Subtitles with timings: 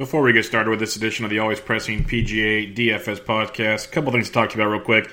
[0.00, 3.90] Before we get started with this edition of the Always Pressing PGA DFS podcast, a
[3.90, 5.10] couple things to talk to you about real quick.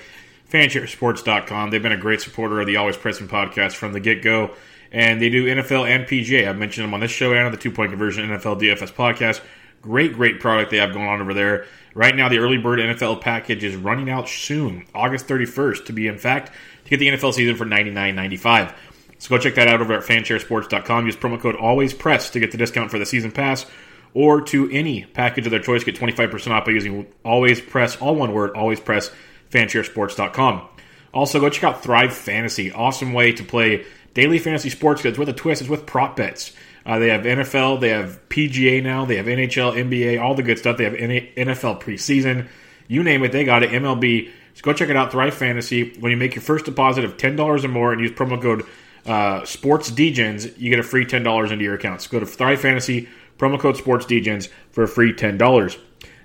[0.50, 4.52] Fansharesports.com, they've been a great supporter of the Always Pressing podcast from the get go,
[4.90, 6.48] and they do NFL and PGA.
[6.48, 9.42] I've mentioned them on this show and on the Two Point Conversion NFL DFS podcast.
[9.82, 11.66] Great, great product they have going on over there.
[11.92, 16.08] Right now, the early bird NFL package is running out soon, August 31st, to be
[16.08, 16.50] in fact,
[16.84, 18.74] to get the NFL season for $99.95.
[19.18, 21.04] So go check that out over at fansharesports.com.
[21.04, 23.66] Use promo code ALWAYSPRESS to get the discount for the season pass
[24.14, 25.84] or to any package of their choice.
[25.84, 29.10] Get 25% off by using Always Press, all one word, Always Press,
[29.50, 30.68] fansharesports.com.
[31.12, 32.70] Also, go check out Thrive Fantasy.
[32.70, 33.84] Awesome way to play
[34.14, 35.62] daily fantasy sports goods with a twist.
[35.62, 36.52] It's with prop bets.
[36.84, 40.58] Uh, they have NFL, they have PGA now, they have NHL, NBA, all the good
[40.58, 40.78] stuff.
[40.78, 42.48] They have NFL preseason.
[42.86, 43.70] You name it, they got it.
[43.70, 44.30] MLB.
[44.54, 45.92] So go check it out, Thrive Fantasy.
[46.00, 48.64] When you make your first deposit of $10 or more and use promo code
[49.06, 52.02] uh, Sports Degens, you get a free $10 into your account.
[52.02, 55.78] So go to Thrive Fantasy, promo code Sports Degens for a free $10.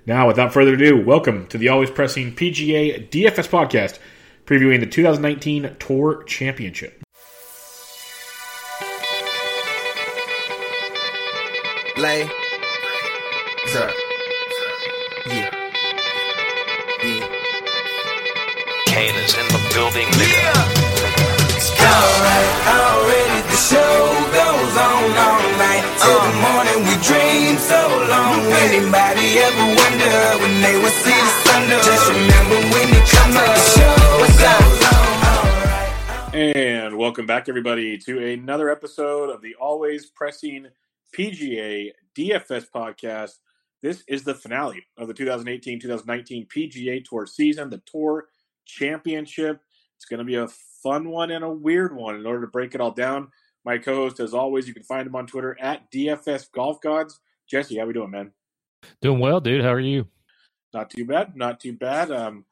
[0.04, 3.98] Now, without further ado, welcome to the Always Pressing PGA DFS podcast,
[4.44, 7.02] previewing the 2019 Tour Championship.
[11.96, 12.28] Lay.
[13.66, 13.90] Sir.
[15.26, 15.50] Yeah.
[17.02, 17.28] Yeah.
[18.86, 20.42] Kane is in the building, nigga.
[20.42, 20.84] Yeah.
[21.84, 23.94] Alright, already the show
[24.34, 25.84] goes on all night.
[26.02, 26.26] Till uh.
[26.26, 26.73] the morning we
[27.06, 28.40] dream so long.
[28.64, 31.68] Anybody ever wonder when they will see the sun?
[31.84, 33.92] Just remember when you come up, show
[36.32, 36.34] on.
[36.34, 40.68] And welcome back, everybody, to another episode of the Always Pressing
[41.16, 43.34] PGA DFS podcast.
[43.82, 48.28] This is the finale of the 2018 2019 PGA Tour season, the Tour
[48.64, 49.60] Championship.
[49.96, 50.48] It's going to be a
[50.82, 52.14] fun one and a weird one.
[52.16, 53.28] In order to break it all down,
[53.64, 57.20] my co host, as always, you can find him on Twitter at DFS Golf Gods.
[57.48, 58.32] Jesse, how we doing, man?
[59.00, 59.64] Doing well, dude.
[59.64, 60.06] How are you?
[60.72, 61.36] Not too bad.
[61.36, 62.10] Not too bad.
[62.10, 62.44] Um,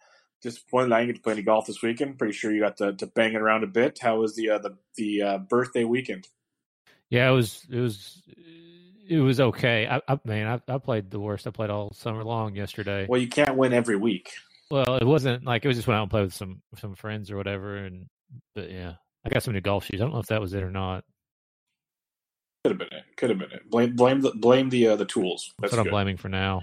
[0.42, 2.18] disappointed I didn't get to play any golf this weekend.
[2.18, 3.98] Pretty sure you got to, to bang it around a bit.
[4.00, 6.28] How was the uh, the the uh, birthday weekend?
[7.10, 8.22] Yeah, it was it was
[9.08, 9.86] it was okay.
[9.86, 11.46] I, I man, I, I played the worst.
[11.46, 13.06] I played all summer long yesterday.
[13.08, 14.30] Well, you can't win every week.
[14.70, 17.30] Well, it wasn't like it was just went out and played with some some friends
[17.30, 18.06] or whatever, and
[18.54, 18.94] but yeah,
[19.24, 20.00] I got some new golf shoes.
[20.00, 21.04] I don't know if that was it or not.
[22.64, 23.04] Could have been it.
[23.16, 23.68] Could have been it.
[23.70, 25.52] Blame blame the blame the uh, the tools.
[25.58, 25.88] That's, That's what good.
[25.88, 26.62] I'm blaming for now.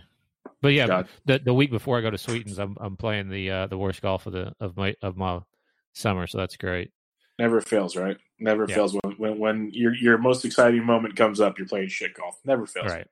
[0.62, 3.68] But yeah, the the week before I go to Sweetens, I'm I'm playing the uh,
[3.68, 5.40] the worst golf of the of my of my
[5.94, 6.92] summer, so that's great.
[7.38, 8.18] Never fails, right?
[8.40, 8.76] Never yeah.
[8.76, 11.58] fails when, when when your your most exciting moment comes up.
[11.58, 12.38] You're playing shit golf.
[12.44, 12.92] Never fails.
[12.92, 13.08] Right.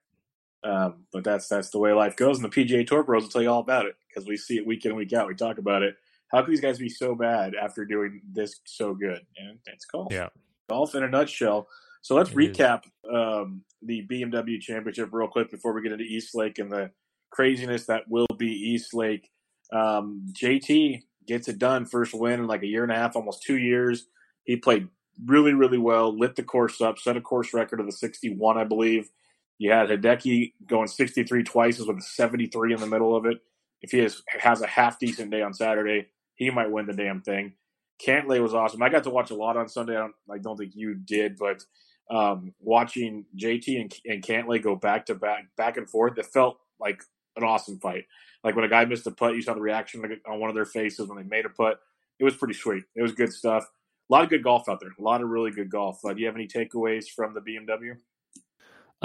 [0.64, 3.42] Um, but that's that's the way life goes, and the PGA Tour pros will tell
[3.42, 5.28] you all about it because we see it week in week out.
[5.28, 5.96] We talk about it.
[6.32, 9.22] How can these guys be so bad after doing this so good?
[9.38, 10.12] And it's golf.
[10.12, 10.30] Yeah,
[10.70, 11.68] golf in a nutshell.
[12.02, 16.36] So let's it recap um, the BMW Championship real quick before we get into East
[16.36, 16.92] Lake and the
[17.30, 19.30] craziness that will be East Lake.
[19.74, 23.44] Um, JT gets it done, first win in like a year and a half, almost
[23.44, 24.08] two years.
[24.46, 24.88] He played
[25.26, 28.64] really, really well, lit the course up, set a course record of the 61, I
[28.64, 29.10] believe.
[29.58, 33.40] You had Hideki going 63 twice with a 73 in the middle of it.
[33.82, 36.08] If he has, has a half decent day on Saturday,
[36.38, 37.54] he might win the damn thing.
[38.02, 38.82] Cantlay was awesome.
[38.82, 39.96] I got to watch a lot on Sunday.
[39.96, 41.64] I don't, I don't think you did, but
[42.10, 46.58] um, watching JT and, and Cantlay go back to back, back and forth, it felt
[46.80, 47.04] like
[47.36, 48.06] an awesome fight.
[48.44, 50.66] Like when a guy missed a putt, you saw the reaction on one of their
[50.66, 51.80] faces when they made a putt.
[52.20, 52.84] It was pretty sweet.
[52.96, 53.68] It was good stuff
[54.10, 54.94] a lot of good golf out there.
[54.98, 56.00] A lot of really good golf.
[56.06, 57.98] Uh, do you have any takeaways from the BMW?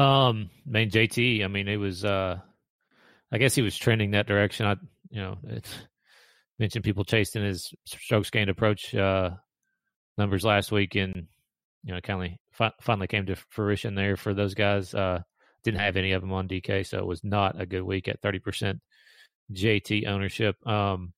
[0.03, 1.45] Um, main JT.
[1.45, 2.05] I mean, it was.
[2.05, 2.39] uh
[3.31, 4.67] I guess he was trending that direction.
[4.67, 4.77] I,
[5.11, 5.75] you know, it's
[6.59, 9.31] mentioned people chasing his strokes gained approach uh
[10.19, 11.27] numbers last week, and
[11.85, 14.95] you know, kind of finally came to fruition there for those guys.
[14.95, 15.21] Uh
[15.65, 18.21] Didn't have any of them on DK, so it was not a good week at
[18.21, 18.81] thirty percent
[19.53, 20.57] JT ownership.
[20.67, 21.13] Um,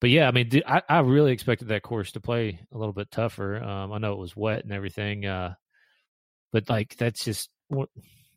[0.00, 3.10] but yeah, I mean, I, I really expected that course to play a little bit
[3.10, 3.56] tougher.
[3.62, 5.54] Um, I know it was wet and everything, uh,
[6.52, 7.86] but like that's just one,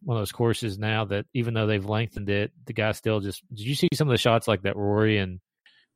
[0.01, 3.43] one of those courses now that even though they've lengthened it, the guy still just.
[3.53, 5.41] Did you see some of the shots like that Rory and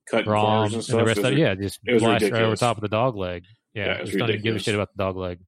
[0.09, 1.37] Cut Rahm and, and, the rest of it?
[1.37, 3.45] Yeah, just blast right over top of the dog leg.
[3.73, 5.39] Yeah, yeah just don't even give a shit about the dog leg.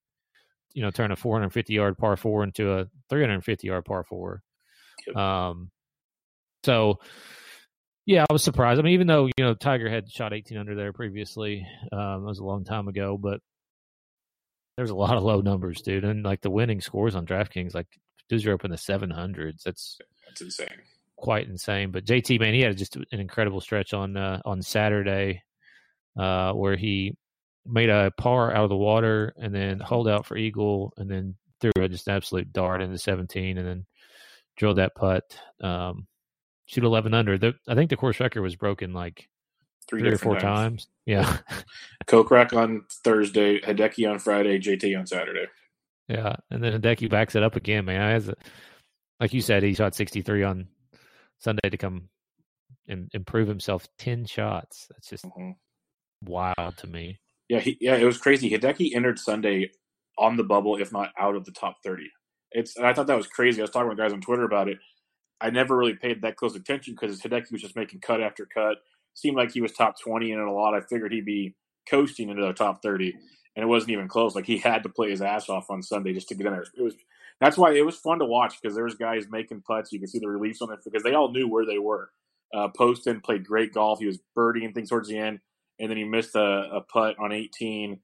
[0.74, 4.42] You know, turn a 450 yard par four into a 350 yard par four.
[5.08, 5.16] Yep.
[5.16, 5.72] Um,
[6.64, 7.00] so
[8.06, 8.80] yeah, I was surprised.
[8.80, 12.28] I mean, even though you know Tiger had shot 18 under there previously, um, that
[12.28, 13.40] was a long time ago, but
[14.78, 16.04] there's a lot of low numbers, dude.
[16.04, 17.88] And like the winning scores on DraftKings, like
[18.30, 19.64] dudes are up in the 700s.
[19.64, 19.98] That's
[20.28, 20.68] that's insane,
[21.18, 21.92] quite insane.
[21.92, 25.44] But JT, man, he had just an incredible stretch on uh, on Saturday,
[26.18, 27.18] uh, where he
[27.66, 31.36] made a par out of the water and then hold out for eagle and then
[31.60, 33.86] threw a just absolute dart into 17 and then
[34.56, 35.24] drilled that putt.
[35.62, 36.08] Um,
[36.68, 37.38] shoot 11 under.
[37.38, 39.28] The, I think the course record was broken like
[39.90, 40.44] three, three or four times.
[40.44, 40.88] times.
[41.06, 41.38] Yeah.
[42.08, 45.48] Kokrak on Thursday, Hideki on Friday, JT on Saturday.
[46.08, 48.00] Yeah, and then Hideki backs it up again, man.
[48.00, 48.36] Has a,
[49.20, 50.68] like you said, he shot 63 on
[51.40, 52.10] Sunday to come
[52.88, 54.88] and improve himself 10 shots.
[54.90, 55.52] That's just mm-hmm.
[56.22, 57.20] wild to me.
[57.50, 58.50] Yeah, he, yeah, it was crazy.
[58.50, 59.72] Hideki entered Sunday
[60.18, 62.10] on the bubble, if not out of the top 30.
[62.52, 63.62] It's and I thought that was crazy.
[63.62, 64.78] I was talking with guys on Twitter about it.
[65.42, 68.78] I never really paid that close attention because Hideki was just making cut after cut.
[69.14, 70.74] Seemed like he was top 20 in it a lot.
[70.74, 71.56] I figured he'd be
[71.90, 73.14] coasting into the top 30,
[73.56, 74.36] and it wasn't even close.
[74.36, 76.66] Like he had to play his ass off on Sunday just to get in there.
[76.78, 76.96] It was
[77.42, 79.92] that's why it was fun to watch because there was guys making putts.
[79.92, 82.10] You could see the reliefs on it because they all knew where they were.
[82.54, 84.00] Uh, Poston played great golf.
[84.00, 85.40] He was birdieing things towards the end,
[85.80, 88.00] and then he missed a, a putt on 18,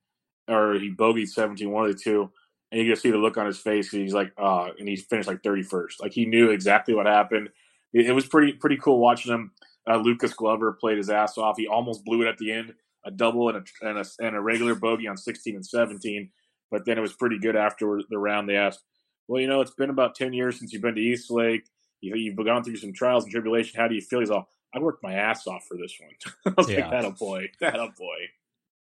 [0.49, 2.29] or he bogeyed 17, one of the two.
[2.71, 3.91] And you can see the look on his face.
[3.91, 6.01] He's like, and he finished like 31st.
[6.01, 7.49] Like he knew exactly what happened.
[7.93, 9.51] It, it was pretty pretty cool watching him.
[9.89, 11.57] Uh, Lucas Glover played his ass off.
[11.57, 12.73] He almost blew it at the end,
[13.05, 16.29] a double and a, and a, and a regular bogey on 16 and 17.
[16.69, 18.47] But then it was pretty good after the round.
[18.47, 18.83] They asked,
[19.31, 21.63] well, you know, it's been about 10 years since you've been to East Lake.
[22.01, 23.79] You, you've gone through some trials and tribulation.
[23.79, 24.19] How do you feel?
[24.19, 26.53] He's all, I worked my ass off for this one.
[26.57, 26.81] I was yeah.
[26.81, 27.49] like, that a boy.
[27.61, 28.17] That a boy.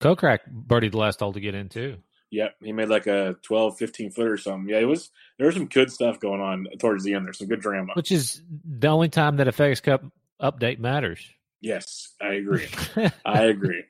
[0.00, 1.96] Kokrak birdied the last hole to get in, too.
[2.30, 4.68] Yep, he made like a 12, 15 foot or something.
[4.68, 7.24] Yeah, it was there was some good stuff going on towards the end.
[7.24, 10.04] There's some good drama, which is the only time that a FedEx Cup
[10.42, 11.24] update matters.
[11.60, 12.66] Yes, I agree.
[13.24, 13.84] I agree.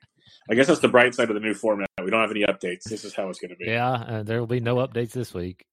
[0.49, 1.89] I guess that's the bright side of the new format.
[2.01, 2.83] We don't have any updates.
[2.83, 3.65] This is how it's going to be.
[3.65, 5.65] Yeah, uh, there will be no updates this week.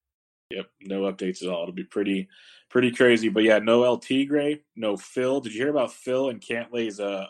[0.55, 1.63] Yep, no updates at all.
[1.63, 2.29] It'll be pretty,
[2.71, 3.29] pretty crazy.
[3.29, 5.41] But yeah, no El Tigre, no Phil.
[5.41, 7.27] Did you hear about Phil and Cantlay's uh,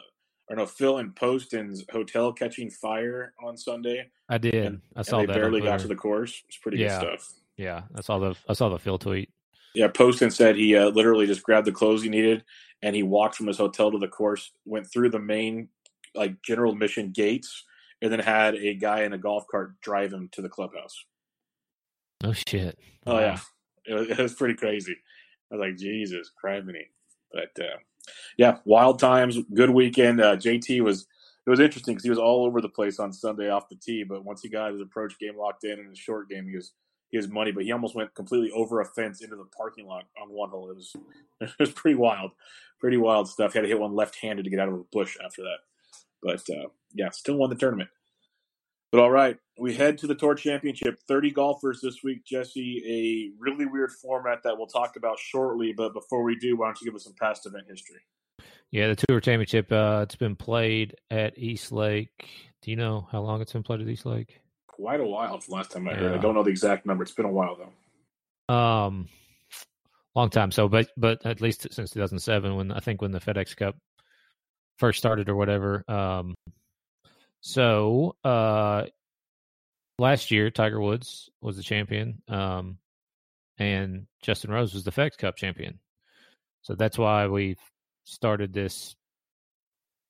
[0.49, 4.11] or no Phil and Poston's hotel catching fire on Sunday?
[4.29, 4.55] I did.
[4.55, 5.35] And, I saw they that.
[5.35, 6.43] Barely got to the course.
[6.49, 7.00] It's pretty yeah.
[7.00, 7.32] good stuff.
[7.56, 9.31] Yeah, I saw the I saw the Phil tweet.
[9.75, 12.44] Yeah, Poston said he uh, literally just grabbed the clothes he needed
[12.85, 15.69] and he walked from his hotel to the course, went through the main
[16.15, 17.65] like general admission gates,
[18.03, 21.05] and then had a guy in a golf cart drive him to the clubhouse.
[22.25, 22.79] Oh shit!
[23.06, 23.21] Oh wow.
[23.21, 23.38] yeah,
[23.87, 24.97] it was, it was, pretty crazy.
[25.53, 26.87] I was like, Jesus, criminy.
[27.31, 27.76] But uh,
[28.38, 30.23] yeah, wild times, good weekend.
[30.23, 31.06] Uh, JT was
[31.47, 34.05] it was interesting because he was all over the place on Sunday off the tee,
[34.05, 36.73] but once he got his approach game locked in in his short game, he was
[37.11, 37.53] he was money.
[37.53, 40.71] But he almost went completely over a fence into the parking lot on one hole.
[40.71, 40.97] It was
[41.43, 42.31] it was pretty wild,
[42.81, 43.53] pretty wild stuff.
[43.53, 45.59] He had to hit one left handed to get out of a bush after that.
[46.23, 47.91] But uh, yeah, still won the tournament.
[48.94, 51.00] But all right, we head to the Tour Championship.
[51.08, 52.81] 30 golfers this week, Jesse.
[52.87, 55.73] A really weird format that we'll talk about shortly.
[55.73, 57.99] But before we do, why don't you give us some past event history?
[58.70, 62.29] Yeah, the Tour Championship, uh, it's been played at East Lake.
[62.62, 64.41] Do you know how long it's been played at East Lake?
[64.69, 65.35] Quite a while.
[65.35, 66.12] It's the last time I heard.
[66.12, 66.17] Yeah.
[66.17, 67.02] I don't know the exact number.
[67.02, 67.58] It's been a while
[68.49, 68.55] though.
[68.55, 69.08] Um,
[70.14, 70.52] long time.
[70.52, 73.75] So, but but at least since 2007, when I think when the FedEx Cup
[74.79, 75.82] first started or whatever.
[75.88, 76.37] Um,
[77.44, 78.85] so uh,
[79.99, 82.79] last year, Tiger Woods was the champion, um,
[83.58, 85.79] and Justin Rose was the FedEx Cup champion.
[86.62, 87.56] So that's why we
[88.05, 88.96] started this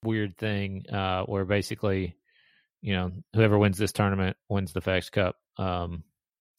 [0.04, 2.16] weird thing uh, where basically,
[2.82, 5.34] you know, whoever wins this tournament wins the FedEx Cup.
[5.58, 6.04] Um,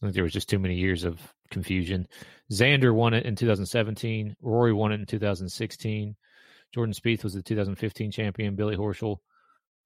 [0.02, 1.22] I think there was just too many years of
[1.52, 2.06] confusion.
[2.52, 4.36] Xander won it in 2017.
[4.42, 6.18] Rory won it in 2016.
[6.74, 8.58] Jordan Spieth was the 2015 champion.
[8.58, 9.20] Billy Horschel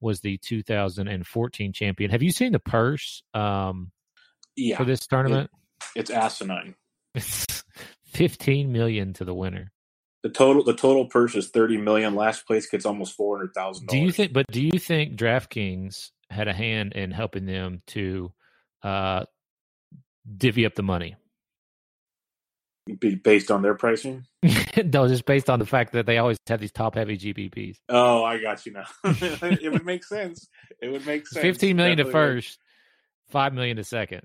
[0.00, 2.10] was the 2014 champion.
[2.10, 3.90] Have you seen the purse um,
[4.56, 5.50] yeah, for this tournament?
[5.94, 6.74] It, it's asinine.
[8.06, 9.72] 15 million to the winner.
[10.22, 12.14] The total the total purse is 30 million.
[12.14, 13.86] Last place gets almost 400,000.
[13.86, 18.32] Do you think but do you think DraftKings had a hand in helping them to
[18.82, 19.24] uh
[20.36, 21.16] divvy up the money?
[22.98, 24.24] Be based on their pricing?
[24.42, 27.76] no, just based on the fact that they always have these top heavy GPPs.
[27.88, 28.84] Oh, I got you now.
[29.04, 30.48] it would make sense.
[30.80, 31.42] It would make sense.
[31.42, 32.58] Fifteen million Definitely to first,
[33.28, 33.32] would.
[33.32, 34.22] five million to second.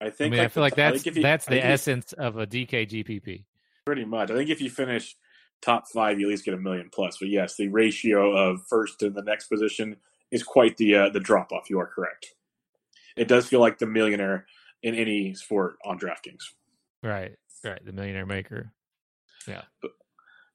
[0.00, 0.28] I think.
[0.28, 3.44] I mean, like I feel like that's you, that's the essence of a DK GPP.
[3.84, 4.30] Pretty much.
[4.30, 5.16] I think if you finish
[5.62, 7.16] top five, you at least get a million plus.
[7.18, 9.96] But yes, the ratio of first to the next position
[10.30, 11.70] is quite the uh, the drop off.
[11.70, 12.34] You are correct.
[13.16, 14.46] It does feel like the millionaire
[14.82, 16.44] in any sport on DraftKings.
[17.02, 17.32] Right.
[17.64, 18.72] Right, the Millionaire Maker.
[19.46, 19.62] Yeah.
[19.82, 19.92] But,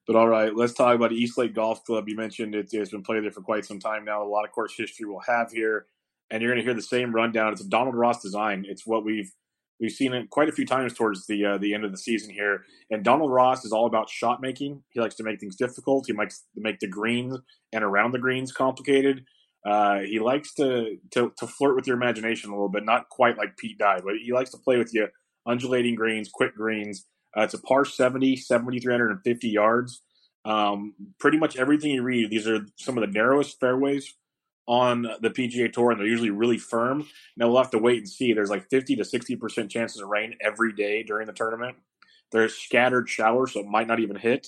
[0.08, 2.08] but all right, let's talk about East Lake Golf Club.
[2.08, 4.24] You mentioned it, has been played there for quite some time now.
[4.24, 5.88] A lot of course history we'll have here,
[6.30, 7.54] and you're going to hear the same rundown.
[7.54, 8.66] It's a Donald Ross design.
[8.68, 9.32] It's what we've
[9.80, 12.34] we've seen it quite a few times towards the uh, the end of the season
[12.34, 12.64] here.
[12.92, 14.84] And Donald Ross is all about shot making.
[14.90, 16.06] He likes to make things difficult.
[16.08, 17.38] He likes to make the greens
[17.72, 19.26] and around the greens complicated.
[19.66, 23.38] Uh, he likes to, to to flirt with your imagination a little bit, not quite
[23.38, 25.08] like Pete Dye, but he likes to play with you
[25.46, 27.06] undulating greens, quick greens.
[27.36, 30.02] Uh, it's a par 70, 7,350 yards.
[30.46, 34.14] Um, pretty much everything you read, these are some of the narrowest fairways
[34.68, 37.08] on the PGA Tour, and they're usually really firm.
[37.38, 38.34] Now we'll have to wait and see.
[38.34, 41.78] There's like 50 to 60 percent chances of rain every day during the tournament.
[42.32, 44.48] There's scattered showers, so it might not even hit.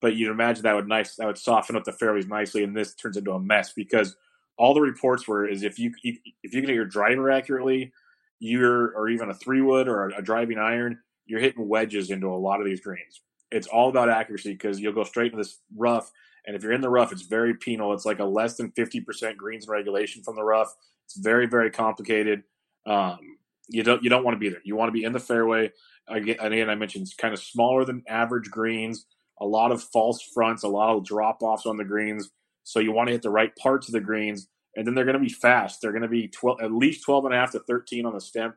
[0.00, 2.94] But you'd imagine that would nice that would soften up the fairways nicely, and this
[2.94, 4.16] turns into a mess because
[4.56, 7.92] all the reports were is if you if you can hit your driver accurately,
[8.38, 12.36] you're or even a three wood or a driving iron, you're hitting wedges into a
[12.36, 13.20] lot of these greens.
[13.50, 16.10] It's all about accuracy because you'll go straight into this rough,
[16.46, 17.92] and if you're in the rough, it's very penal.
[17.94, 20.74] It's like a less than fifty percent greens in regulation from the rough.
[21.06, 22.42] It's very very complicated.
[22.86, 23.18] Um,
[23.68, 24.60] you don't you don't want to be there.
[24.64, 25.72] You want to be in the fairway.
[26.08, 29.06] Again, again, I mentioned it's kind of smaller than average greens.
[29.40, 32.30] A lot of false fronts, a lot of drop offs on the greens.
[32.64, 34.48] So you want to hit the right parts of the greens,
[34.78, 35.82] and then they're going to be fast.
[35.82, 38.20] They're going to be 12, at least 12 and a half to 13 on the
[38.20, 38.54] Stimp.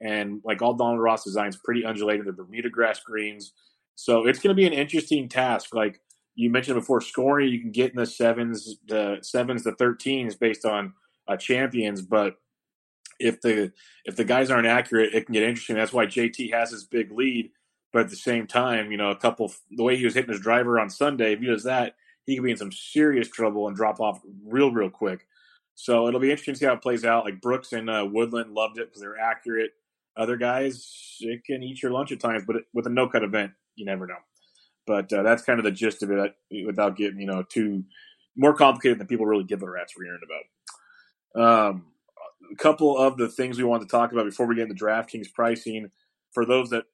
[0.00, 2.26] And like all Donald Ross designs, pretty undulated.
[2.26, 3.52] They're Bermuda grass greens.
[3.96, 5.74] So it's going to be an interesting task.
[5.74, 6.00] Like
[6.36, 10.64] you mentioned before, scoring you can get in the sevens, the sevens, the 13s based
[10.64, 10.92] on
[11.26, 12.36] uh, champions, but
[13.18, 13.72] if the
[14.04, 15.76] if the guys aren't accurate, it can get interesting.
[15.76, 17.50] That's why JT has his big lead.
[17.92, 20.40] But at the same time, you know, a couple the way he was hitting his
[20.40, 21.94] driver on Sunday, if he does that,
[22.26, 25.26] he could be in some serious trouble and drop off real, real quick.
[25.74, 27.24] So it'll be interesting to see how it plays out.
[27.24, 29.72] Like Brooks and uh, Woodland loved it because they're accurate.
[30.16, 33.52] Other guys, it can eat your lunch at times, but with a no cut event,
[33.74, 34.14] you never know.
[34.86, 37.84] But uh, that's kind of the gist of it, without getting you know too
[38.36, 41.70] more complicated than people really give a rat's rear end about.
[41.70, 41.86] Um,
[42.52, 45.32] a couple of the things we want to talk about before we get into DraftKings
[45.32, 45.90] pricing.
[46.32, 46.84] For those that,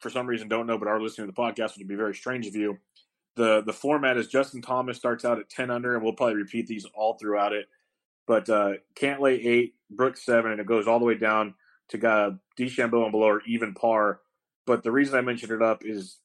[0.00, 2.14] for some reason, don't know but are listening to the podcast, which would be very
[2.14, 2.78] strange of you,
[3.36, 6.66] the the format is Justin Thomas starts out at ten under, and we'll probably repeat
[6.66, 7.66] these all throughout it.
[8.26, 8.72] But uh,
[9.46, 11.54] eight, Brooks seven, and it goes all the way down
[11.90, 14.20] to uh, and below are even par.
[14.66, 16.18] But the reason I mentioned it up is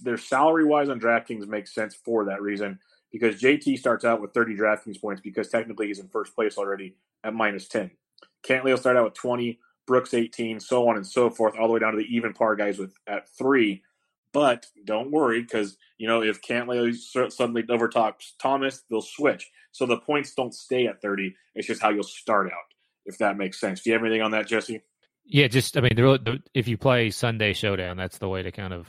[0.00, 2.78] their salary wise on DraftKings makes sense for that reason
[3.12, 6.96] because JT starts out with 30 DraftKings points because technically he's in first place already
[7.24, 7.90] at minus 10.
[8.42, 11.72] Cantlay will start out with 20, Brooks 18, so on and so forth, all the
[11.74, 13.82] way down to the even par guys with at three.
[14.38, 19.50] But don't worry because you know if Cantlay suddenly overtops Thomas, they'll switch.
[19.72, 21.34] So the points don't stay at 30.
[21.56, 22.72] It's just how you'll start out,
[23.04, 23.82] if that makes sense.
[23.82, 24.82] Do you have anything on that, Jesse?
[25.24, 28.52] Yeah, just I mean, the, the, if you play Sunday Showdown, that's the way to
[28.52, 28.86] kind of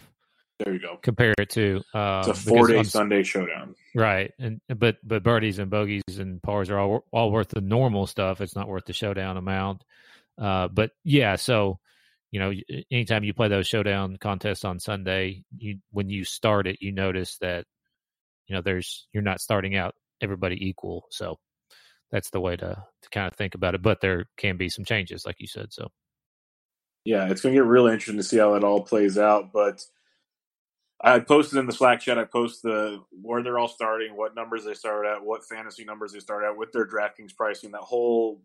[0.59, 0.97] there you go.
[1.01, 4.31] Compare it to um, it's a four day Sunday showdown, right?
[4.37, 8.39] And but but birdies and bogeys and pars are all all worth the normal stuff.
[8.39, 9.83] It's not worth the showdown amount.
[10.37, 11.79] Uh, but yeah, so
[12.31, 12.51] you know,
[12.91, 17.37] anytime you play those showdown contests on Sunday, you when you start it, you notice
[17.41, 17.65] that
[18.47, 21.05] you know there's you're not starting out everybody equal.
[21.09, 21.37] So
[22.11, 23.81] that's the way to to kind of think about it.
[23.81, 25.71] But there can be some changes, like you said.
[25.71, 25.89] So
[27.05, 29.51] yeah, it's going to get really interesting to see how it all plays out.
[29.51, 29.83] But
[31.01, 32.19] I posted in the Slack chat.
[32.19, 36.11] I post the where they're all starting, what numbers they start at, what fantasy numbers
[36.11, 37.71] they start at with their DraftKings pricing.
[37.71, 38.41] That whole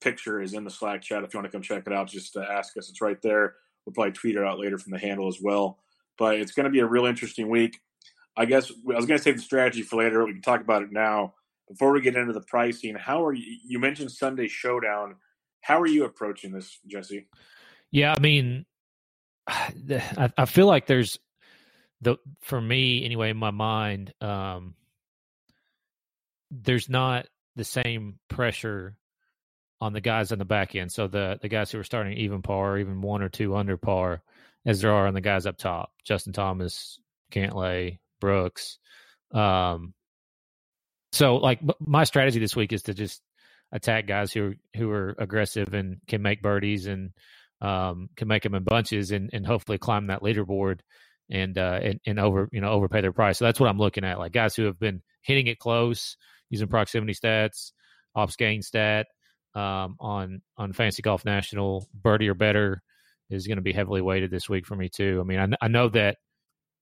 [0.00, 1.24] picture is in the Slack chat.
[1.24, 2.88] If you want to come check it out, just ask us.
[2.88, 3.54] It's right there.
[3.84, 5.78] We'll probably tweet it out later from the handle as well.
[6.16, 7.80] But it's going to be a real interesting week.
[8.36, 10.24] I guess I was going to save the strategy for later.
[10.24, 11.34] We can talk about it now.
[11.68, 13.58] Before we get into the pricing, how are you?
[13.66, 15.16] You mentioned Sunday Showdown.
[15.60, 17.26] How are you approaching this, Jesse?
[17.90, 18.64] Yeah, I mean,
[19.48, 21.18] I feel like there's
[22.00, 24.74] the for me anyway in my mind um
[26.50, 27.26] there's not
[27.56, 28.96] the same pressure
[29.80, 32.42] on the guys on the back end so the the guys who are starting even
[32.42, 34.22] par or even one or two under par
[34.66, 36.98] as there are on the guys up top justin thomas
[37.32, 38.78] cantlay brooks
[39.32, 39.94] um
[41.12, 43.22] so like my strategy this week is to just
[43.72, 47.10] attack guys who who are aggressive and can make birdies and
[47.60, 50.80] um, can make them in bunches and, and hopefully climb that leaderboard
[51.30, 53.38] and uh and, and over you know overpay their price.
[53.38, 54.18] So that's what I'm looking at.
[54.18, 56.16] Like guys who have been hitting it close
[56.48, 57.72] using proximity stats,
[58.14, 59.08] ops gain stat
[59.54, 62.82] um, on on Fantasy Golf National, birdie or better
[63.30, 65.18] is going to be heavily weighted this week for me too.
[65.20, 66.16] I mean, I, I know that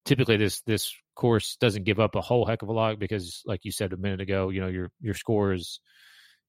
[0.05, 3.61] typically this this course doesn't give up a whole heck of a lot because, like
[3.65, 5.81] you said a minute ago, you know your your score is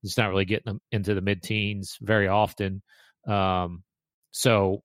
[0.03, 2.81] it's not really getting them into the mid teens very often.
[3.27, 3.83] Um,
[4.31, 4.83] so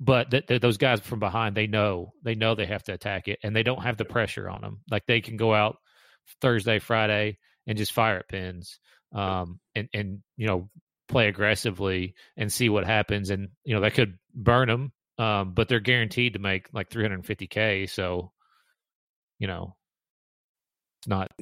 [0.00, 3.28] but th- th- those guys from behind they know they know they have to attack
[3.28, 5.76] it and they don't have the pressure on them like they can go out
[6.40, 8.80] thursday friday and just fire at pins
[9.12, 10.68] um, and and you know
[11.08, 15.68] play aggressively and see what happens and you know that could burn them um, but
[15.68, 18.30] they're guaranteed to make like 350k so
[19.38, 19.74] you know
[21.00, 21.32] it's not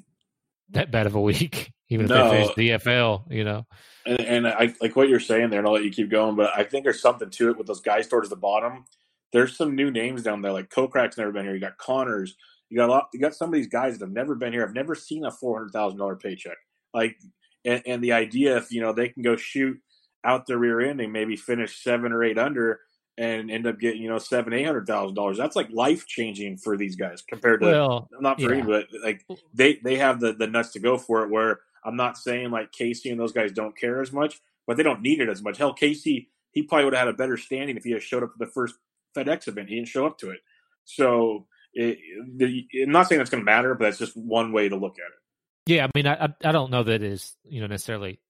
[0.71, 2.31] that bad of a week even if no.
[2.31, 3.67] they finish DFL, you know.
[4.05, 6.37] And, and I like what you're saying there, and I'll let you keep going.
[6.37, 8.85] But I think there's something to it with those guys towards the bottom.
[9.33, 10.53] there's some new names down there.
[10.53, 11.55] Like Kokrak's never been here.
[11.55, 12.35] You got Conners.
[12.69, 13.09] You got a lot.
[13.13, 14.65] You got some of these guys that have never been here.
[14.65, 16.57] I've never seen a four hundred thousand dollar paycheck.
[16.93, 17.17] Like,
[17.65, 19.79] and, and the idea if you know they can go shoot
[20.25, 22.81] out their rear end and maybe finish seven or eight under
[23.17, 25.37] and end up getting you know seven eight hundred thousand dollars.
[25.37, 28.63] That's like life changing for these guys compared to well, not for yeah.
[28.63, 31.31] me, but like they they have the the nuts to go for it.
[31.31, 34.83] Where I'm not saying like Casey and those guys don't care as much, but they
[34.83, 35.59] don't need it as much.
[35.59, 38.33] Hell, Casey he probably would have had a better standing if he had showed up
[38.33, 38.75] to the first
[39.17, 39.69] FedEx event.
[39.69, 40.41] He didn't show up to it,
[40.85, 41.99] so it,
[42.37, 44.97] the, I'm not saying that's going to matter, but that's just one way to look
[44.99, 45.28] at it.
[45.69, 48.21] Yeah, I mean, I I don't know that is you know necessarily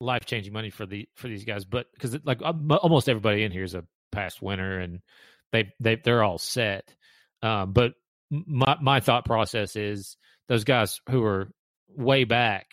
[0.00, 3.64] life changing money for the for these guys, but because like almost everybody in here
[3.64, 5.00] is a past winner and
[5.52, 6.88] they they they're all set.
[7.42, 7.92] Um, but
[8.30, 10.16] my my thought process is
[10.48, 11.50] those guys who are
[11.90, 12.66] way back,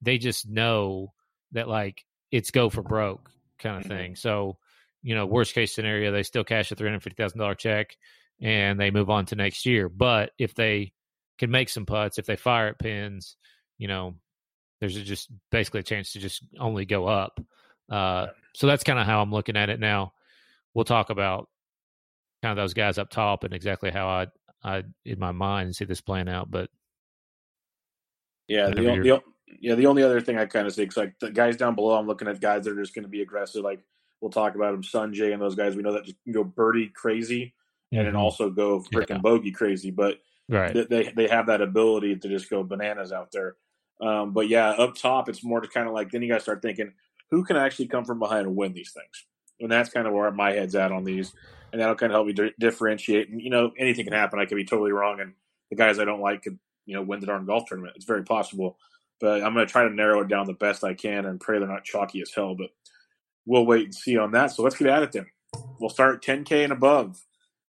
[0.00, 1.12] they just know
[1.52, 3.98] that like it's go for broke kind of mm-hmm.
[3.98, 4.16] thing.
[4.16, 4.58] So,
[5.02, 7.96] you know, worst case scenario, they still cash a three hundred fifty thousand dollar check
[8.40, 9.88] and they move on to next year.
[9.88, 10.92] But if they
[11.38, 13.36] can make some putts, if they fire at pins,
[13.78, 14.14] you know,
[14.80, 17.40] there's just basically a chance to just only go up.
[17.90, 20.12] Uh, so that's kind of how I'm looking at it now
[20.74, 21.48] we'll talk about
[22.42, 24.26] kind of those guys up top and exactly how I
[24.62, 26.50] I in my mind see this playing out.
[26.50, 26.68] But
[28.48, 29.22] yeah, the, the,
[29.60, 31.96] yeah, the only other thing I kind of see is like the guys down below,
[31.96, 33.62] I'm looking at guys that are just going to be aggressive.
[33.62, 33.80] Like
[34.20, 35.76] we'll talk about them, Sunjay and those guys.
[35.76, 37.54] We know that just can go birdie crazy
[37.92, 37.98] mm-hmm.
[37.98, 39.18] and then also go freaking yeah.
[39.18, 39.90] bogey crazy.
[39.90, 40.88] But right.
[40.88, 43.56] they they have that ability to just go bananas out there.
[44.00, 46.62] Um, but yeah, up top, it's more to kind of like then you guys start
[46.62, 46.92] thinking
[47.30, 49.24] who can actually come from behind and win these things
[49.60, 51.32] and that's kind of where my head's at on these,
[51.72, 53.28] and that'll kind of help me di- differentiate.
[53.28, 54.38] And you know, anything can happen.
[54.38, 55.32] I could be totally wrong, and
[55.70, 57.94] the guys I don't like could you know win the darn golf tournament.
[57.96, 58.78] It's very possible,
[59.20, 61.58] but I'm going to try to narrow it down the best I can and pray
[61.58, 62.54] they're not chalky as hell.
[62.54, 62.70] But
[63.46, 64.52] we'll wait and see on that.
[64.52, 65.26] So let's get at it then.
[65.78, 67.20] We'll start 10k and above.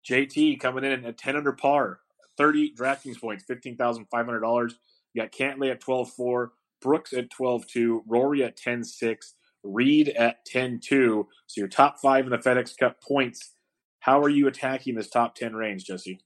[0.08, 2.00] JT coming in at 10 under par,
[2.36, 4.74] 30 DraftKings points, $15,500.
[5.12, 6.48] You got Cantlay at 12.4,
[6.80, 9.16] Brooks at 12.2, Rory at 10.6,
[9.62, 11.28] Reed at 10 2.
[11.46, 13.52] So your top five in the FedEx Cup points.
[14.00, 16.20] How are you attacking this top 10 range, Jesse?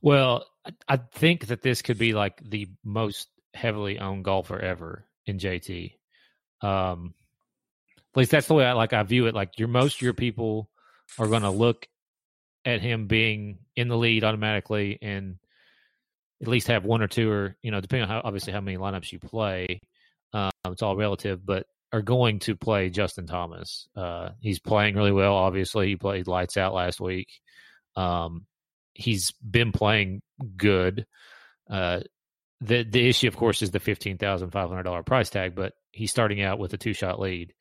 [0.00, 0.46] Well,
[0.88, 5.94] I think that this could be like the most heavily owned golfer ever in JT.
[6.60, 7.14] Um,
[7.96, 9.34] at least that's the way I like I view it.
[9.34, 10.70] Like your most of your people
[11.18, 11.86] are going to look
[12.64, 15.36] at him being in the lead automatically and
[16.40, 18.76] at least have one or two or you know depending on how obviously how many
[18.76, 19.80] lineups you play
[20.32, 23.86] um, it's all relative but are going to play Justin Thomas.
[23.94, 25.34] Uh, he's playing really well.
[25.34, 27.28] Obviously, he played lights out last week.
[27.96, 28.46] Um,
[28.94, 30.22] he's been playing
[30.56, 31.06] good.
[31.70, 32.00] Uh,
[32.60, 35.74] the the issue, of course, is the fifteen thousand five hundred dollar price tag, but
[35.90, 37.52] he's starting out with a two shot lead.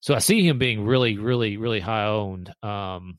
[0.00, 2.52] So I see him being really, really, really high owned.
[2.62, 3.18] Um,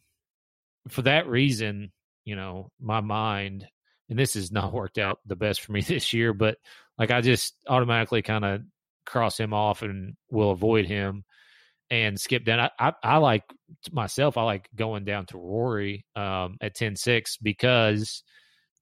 [0.90, 1.92] for that reason,
[2.24, 3.68] you know, my mind,
[4.10, 6.58] and this has not worked out the best for me this year, but
[6.98, 8.62] like I just automatically kind of
[9.06, 11.24] cross him off and will avoid him
[11.90, 12.60] and skip down.
[12.60, 13.44] I, I, I like
[13.92, 18.24] myself, I like going down to Rory um, at 10 6 because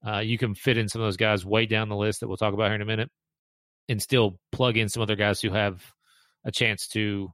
[0.08, 2.38] uh, you can fit in some of those guys way down the list that we'll
[2.38, 3.10] talk about here in a minute
[3.90, 5.84] and still plug in some other guys who have
[6.46, 7.30] a chance to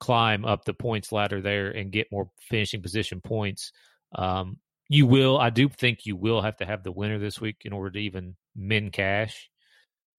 [0.00, 3.72] climb up the points ladder there and get more finishing position points.
[4.14, 7.62] Um, you will, I do think you will have to have the winner this week
[7.64, 9.50] in order to even min cash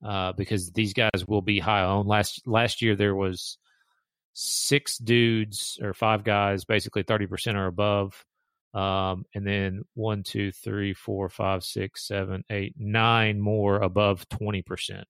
[0.06, 2.08] uh, because these guys will be high on.
[2.08, 3.58] Last last year there was
[4.34, 8.26] six dudes or five guys, basically thirty percent or above,
[8.74, 14.62] um, and then one, two, three, four, five, six, seven, eight, nine more above twenty
[14.62, 15.06] percent.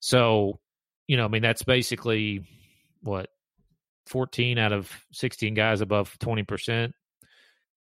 [0.00, 0.60] So,
[1.08, 2.46] you know, I mean, that's basically
[3.02, 3.28] what
[4.06, 6.94] fourteen out of sixteen guys above twenty percent.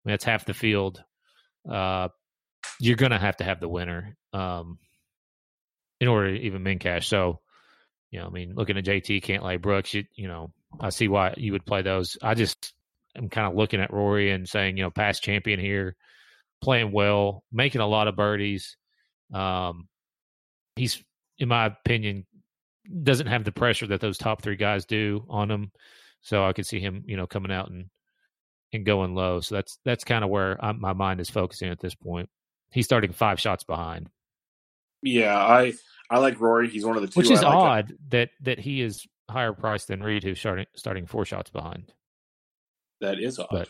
[0.04, 1.02] Mean, that's half the field.
[1.70, 2.08] Uh,
[2.80, 4.16] you're going to have to have the winner.
[4.32, 4.78] Um,
[6.00, 7.06] in order to even min cash.
[7.08, 7.40] So,
[8.10, 11.34] you know, I mean, looking at JT, Cantlay Brooks, you, you know, I see why
[11.36, 12.16] you would play those.
[12.22, 12.72] I just
[13.16, 15.96] am kind of looking at Rory and saying, you know, past champion here,
[16.62, 18.76] playing well, making a lot of birdies.
[19.32, 19.88] Um,
[20.76, 21.02] he's,
[21.38, 22.26] in my opinion,
[23.02, 25.70] doesn't have the pressure that those top three guys do on him.
[26.22, 27.86] So I could see him, you know, coming out and
[28.72, 29.40] and going low.
[29.40, 32.28] So that's that's kind of where I'm, my mind is focusing at this point.
[32.70, 34.09] He's starting five shots behind.
[35.02, 35.72] Yeah, I
[36.11, 36.68] I like Rory.
[36.68, 37.20] He's one of the two.
[37.20, 41.06] Which is like odd that that he is higher priced than Reed, who's starting starting
[41.06, 41.92] four shots behind.
[43.00, 43.48] That is odd.
[43.50, 43.68] But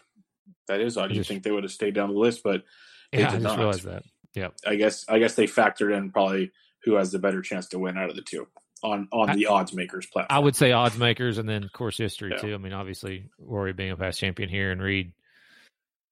[0.69, 1.15] that is odd.
[1.15, 2.65] You think they would have stayed down the list, but
[3.13, 3.59] they yeah, did not.
[3.59, 4.03] realized that.
[4.35, 6.53] Yeah, I guess I guess they factored in probably
[6.85, 8.47] who has the better chance to win out of the two
[8.83, 10.37] on on I, the odds makers platform.
[10.37, 12.41] I would say odds makers, and then course history yeah.
[12.41, 12.55] too.
[12.55, 15.13] I mean, obviously Rory being a past champion here, and Reed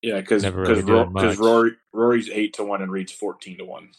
[0.03, 1.39] Yeah, because Never really because.
[1.39, 3.91] Rory Rory's eight to one and Reed's fourteen to one.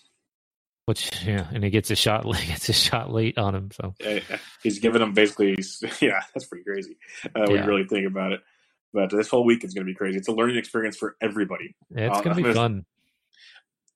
[0.86, 2.26] Which yeah, and he gets a shot.
[2.36, 3.70] He gets a shot late on him.
[3.72, 4.22] So Yeah,
[4.64, 5.56] He's giving them basically.
[6.02, 7.62] Yeah, that's pretty crazy uh, when Yeah.
[7.64, 8.42] you really think about it.
[8.92, 10.18] But this whole week is going to be crazy.
[10.18, 11.76] It's a learning experience for everybody.
[11.92, 12.86] yeah, it's Uh, gonna be fun.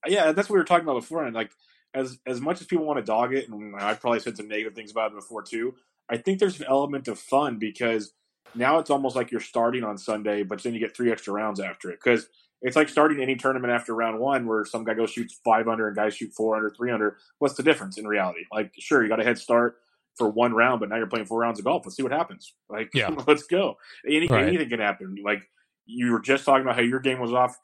[0.05, 1.23] Yeah, that's what we were talking about before.
[1.25, 1.49] And like,
[1.93, 4.75] as as much as people want to dog it, and I've probably said some negative
[4.75, 5.75] things about it before too.
[6.10, 8.13] I think there's an element of fun because
[8.56, 11.60] now it's almost like you're starting on Sunday, but then you get three extra rounds
[11.60, 11.99] after it.
[12.03, 12.27] Because
[12.62, 15.95] it's like starting any tournament after round one, where some guy goes shoots 500 and
[15.95, 17.15] guys shoot 400, 300.
[17.39, 18.45] What's the difference in reality?
[18.51, 19.77] Like, sure, you got a head start
[20.15, 21.86] for one round, but now you're playing four rounds of golf.
[21.86, 22.53] Let's see what happens.
[22.69, 23.10] Like, Yeah.
[23.27, 23.77] let's go.
[24.08, 24.47] Any, Right.
[24.47, 25.17] Anything can happen.
[25.23, 25.49] Like
[25.86, 27.58] you were just talking about how your game was off.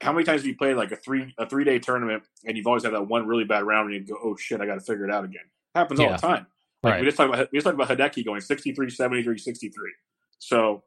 [0.00, 2.66] How many times have you played like a three a three day tournament and you've
[2.66, 4.80] always had that one really bad round and you go, oh shit, I got to
[4.80, 5.42] figure it out again.
[5.74, 6.46] Happens all the time.
[6.82, 7.00] Like Right.
[7.00, 9.92] we just talked about we just talked about Hideki going 63, 73, 63.
[10.38, 10.82] So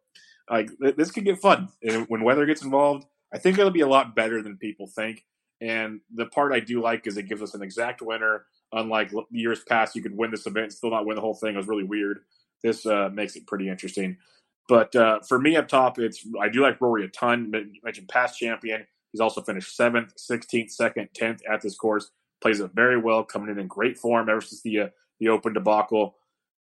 [0.50, 3.06] like th- this could get fun and when weather gets involved.
[3.34, 5.26] I think it'll be a lot better than people think.
[5.62, 8.46] And the part I do like is it gives us an exact winner.
[8.74, 11.54] Unlike years past, you could win this event still not win the whole thing.
[11.54, 12.20] It was really weird.
[12.64, 14.18] This uh, makes it pretty interesting.
[14.68, 17.52] But uh, for me up top, it's I do like Rory a ton.
[17.54, 18.86] You mentioned past champion.
[19.14, 22.12] He's also finished seventh, sixteenth, second, tenth at this course.
[22.42, 24.88] Plays it very well, coming in in great form ever since the uh,
[25.20, 26.16] the Open debacle.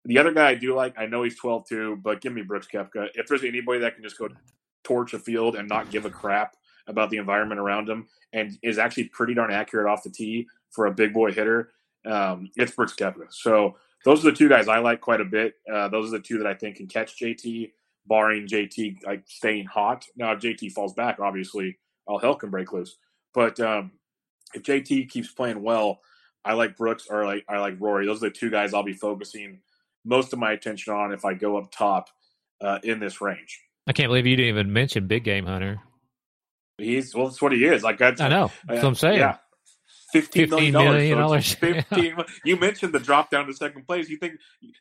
[0.06, 2.66] The other guy I do like, I know he's twelve too, but give me Brooks
[2.66, 3.08] Koepka.
[3.14, 4.28] If there's anybody that can just go
[4.82, 6.56] torch a field and not give a crap
[6.86, 10.86] about the environment around him, and is actually pretty darn accurate off the tee for
[10.86, 11.70] a big boy hitter,
[12.06, 13.26] um, it's Brooks Koepka.
[13.30, 15.54] So those are the two guys I like quite a bit.
[15.70, 17.72] Uh, those are the two that I think can catch JT,
[18.06, 20.06] barring JT like staying hot.
[20.16, 21.76] Now, if JT falls back, obviously
[22.08, 22.96] all hell can break loose.
[23.34, 23.92] But um,
[24.54, 26.00] if JT keeps playing well,
[26.44, 28.06] I like Brooks or like I like Rory.
[28.06, 29.60] Those are the two guys I'll be focusing
[30.04, 32.08] most of my attention on if I go up top
[32.60, 33.60] uh, in this range.
[33.86, 35.80] I can't believe you didn't even mention Big Game Hunter.
[36.78, 37.82] He's well, that's what he is.
[37.82, 38.50] Like that's I know.
[38.66, 39.18] That's what I'm saying.
[39.18, 39.36] Yeah.
[40.12, 40.72] Fifteen million $15
[41.18, 41.60] dollars.
[41.60, 41.84] million So.
[41.90, 42.16] Fifteen.
[42.44, 44.08] You mentioned the drop down to second place.
[44.08, 44.34] You think?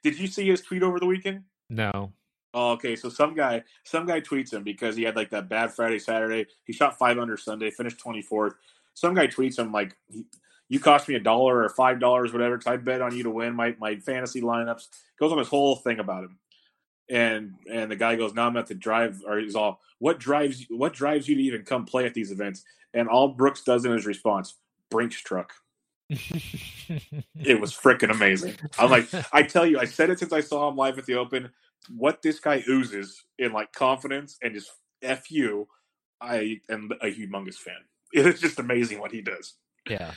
[0.04, 1.44] Did you see his tweet over the weekend?
[1.70, 2.14] No.
[2.54, 2.96] Oh, okay.
[2.96, 6.48] So some guy, some guy tweets him because he had like that bad Friday, Saturday.
[6.64, 8.56] He shot five under Sunday, finished twenty fourth.
[8.94, 9.96] Some guy tweets him like,
[10.70, 13.30] "You cost me a dollar or five dollars, whatever, because I bet on you to
[13.30, 14.88] win my my fantasy lineups."
[15.20, 16.40] Goes on this whole thing about him,
[17.10, 20.66] and and the guy goes, "Now I'm at the drive," or he's all, "What drives
[20.70, 23.92] what drives you to even come play at these events?" And all Brooks does in
[23.92, 24.56] his response,
[24.90, 25.54] "Brinks truck."
[27.40, 28.56] It was freaking amazing.
[28.80, 31.16] I'm like, I tell you, I said it since I saw him live at the
[31.16, 31.50] Open.
[31.90, 35.68] What this guy oozes in like confidence and just f you,
[36.20, 37.76] I am a humongous fan.
[38.14, 39.56] It's just amazing what he does,
[39.90, 40.14] yeah.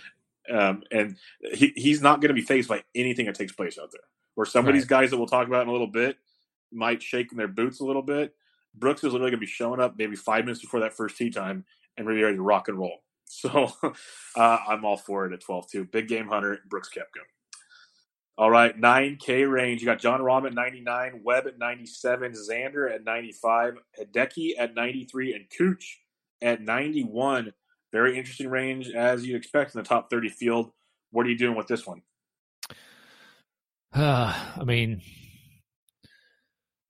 [0.49, 1.17] um, and
[1.53, 4.05] he, he's not going to be faced by anything that takes place out there.
[4.37, 6.17] Where some of these guys that we'll talk about in a little bit
[6.73, 8.35] might shake in their boots a little bit.
[8.75, 11.31] Brooks is literally going to be showing up maybe five minutes before that first tee
[11.31, 11.65] time
[11.97, 12.99] and ready to rock and roll.
[13.33, 13.73] So
[14.37, 15.85] uh, I'm all for it at 12 too.
[15.85, 17.23] Big game hunter, Brooks Koepka.
[18.39, 19.83] All right, 9K range.
[19.83, 25.35] You got Jon Rahm at 99, Webb at 97, Xander at 95, Hideki at 93,
[25.35, 26.01] and Cooch
[26.41, 27.53] at 91.
[27.93, 30.71] Very interesting range as you'd expect in the top 30 field.
[31.11, 32.03] What are you doing with this one?
[33.93, 35.03] Uh, I mean,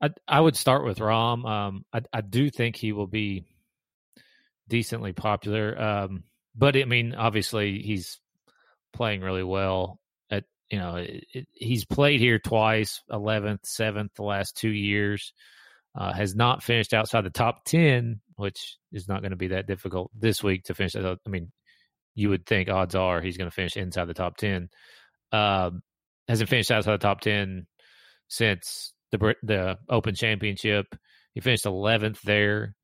[0.00, 1.44] I I would start with Rahm.
[1.48, 3.44] Um, I I do think he will be
[4.68, 5.80] decently popular.
[5.80, 6.24] Um,
[6.54, 8.18] but I mean, obviously he's
[8.92, 10.00] playing really well.
[10.70, 15.32] You know, it, it, he's played here twice, eleventh, seventh, the last two years.
[15.92, 19.66] Uh, has not finished outside the top ten, which is not going to be that
[19.66, 20.94] difficult this week to finish.
[20.94, 21.50] I mean,
[22.14, 24.68] you would think odds are he's going to finish inside the top ten.
[25.32, 25.82] Um,
[26.28, 27.66] hasn't finished outside the top ten
[28.28, 30.86] since the the Open Championship.
[31.34, 32.74] He finished 11th there,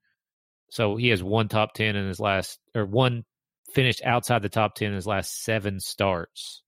[0.70, 3.24] so he has one top ten in his last, or one
[3.72, 6.62] finished outside the top ten in his last seven starts.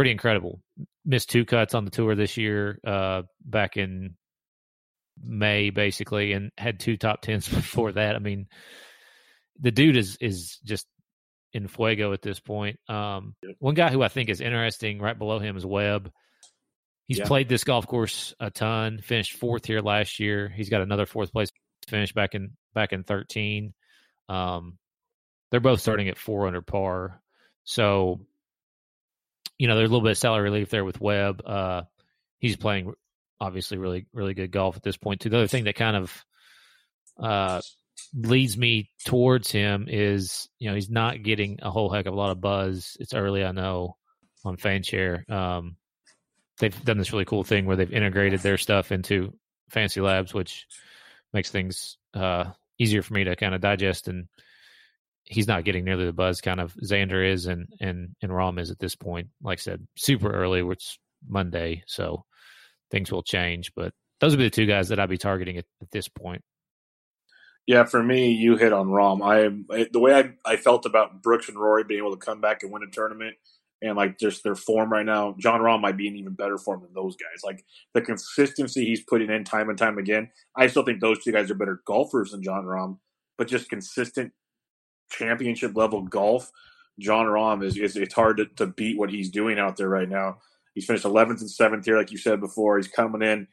[0.00, 0.60] Pretty incredible.
[1.04, 4.16] Missed two cuts on the tour this year, uh, back in
[5.22, 8.16] May, basically, and had two top tens before that.
[8.16, 8.46] I mean,
[9.60, 10.86] the dude is is just
[11.52, 12.78] in fuego at this point.
[12.88, 16.10] Um, one guy who I think is interesting right below him is Webb.
[17.06, 17.26] He's Yeah.
[17.26, 19.00] played this golf course a ton.
[19.02, 20.48] Finished fourth here last year.
[20.48, 21.50] He's got another fourth place
[21.88, 23.74] finish back in back in thirteen.
[24.30, 24.78] Um,
[25.50, 27.20] they're both starting at four under par.
[27.64, 28.24] So,
[29.60, 31.42] you know, there's a little bit of salary relief there with Webb.
[31.44, 31.82] Uh,
[32.38, 32.94] he's playing
[33.38, 35.28] obviously really really good golf at this point too.
[35.28, 36.24] The other thing that kind of
[37.22, 37.60] uh,
[38.14, 42.16] leads me towards him is you know he's not getting a whole heck of a
[42.16, 42.96] lot of buzz.
[43.00, 43.98] It's early, I know,
[44.46, 45.28] on FanShare.
[45.30, 45.76] Um,
[46.58, 49.34] they've done this really cool thing where they've integrated their stuff into
[49.70, 50.66] FantasyLabs, which
[51.34, 52.44] makes things uh,
[52.78, 54.08] easier for me to kind of digest.
[54.08, 54.26] And
[55.24, 58.70] he's not getting nearly the buzz kind of Xander is and and and Rahm is
[58.70, 59.28] at this point.
[59.42, 62.24] Like I said, super early, which Monday, so
[62.90, 63.72] things will change.
[63.74, 66.42] But those would be the two guys that I'd be targeting at, at this point.
[67.66, 69.22] Yeah, for me, you hit on Rahm.
[69.22, 72.62] I the way I, I felt about Brooks and Rory being able to come back
[72.62, 73.36] and win a tournament
[73.82, 76.82] and like just their form right now, Jon Rahm might be in even better form
[76.82, 77.42] than those guys.
[77.42, 80.30] Like the consistency he's putting in time and time again.
[80.56, 82.98] I still think those two guys are better golfers than Jon Rahm,
[83.38, 84.32] but just consistent
[85.10, 86.50] championship level golf.
[86.98, 90.08] Jon Rahm is, is it's hard to, to beat what he's doing out there right
[90.08, 90.38] now.
[90.74, 92.76] He's finished 11th and 7th here, like you said before.
[92.76, 93.46] He's coming in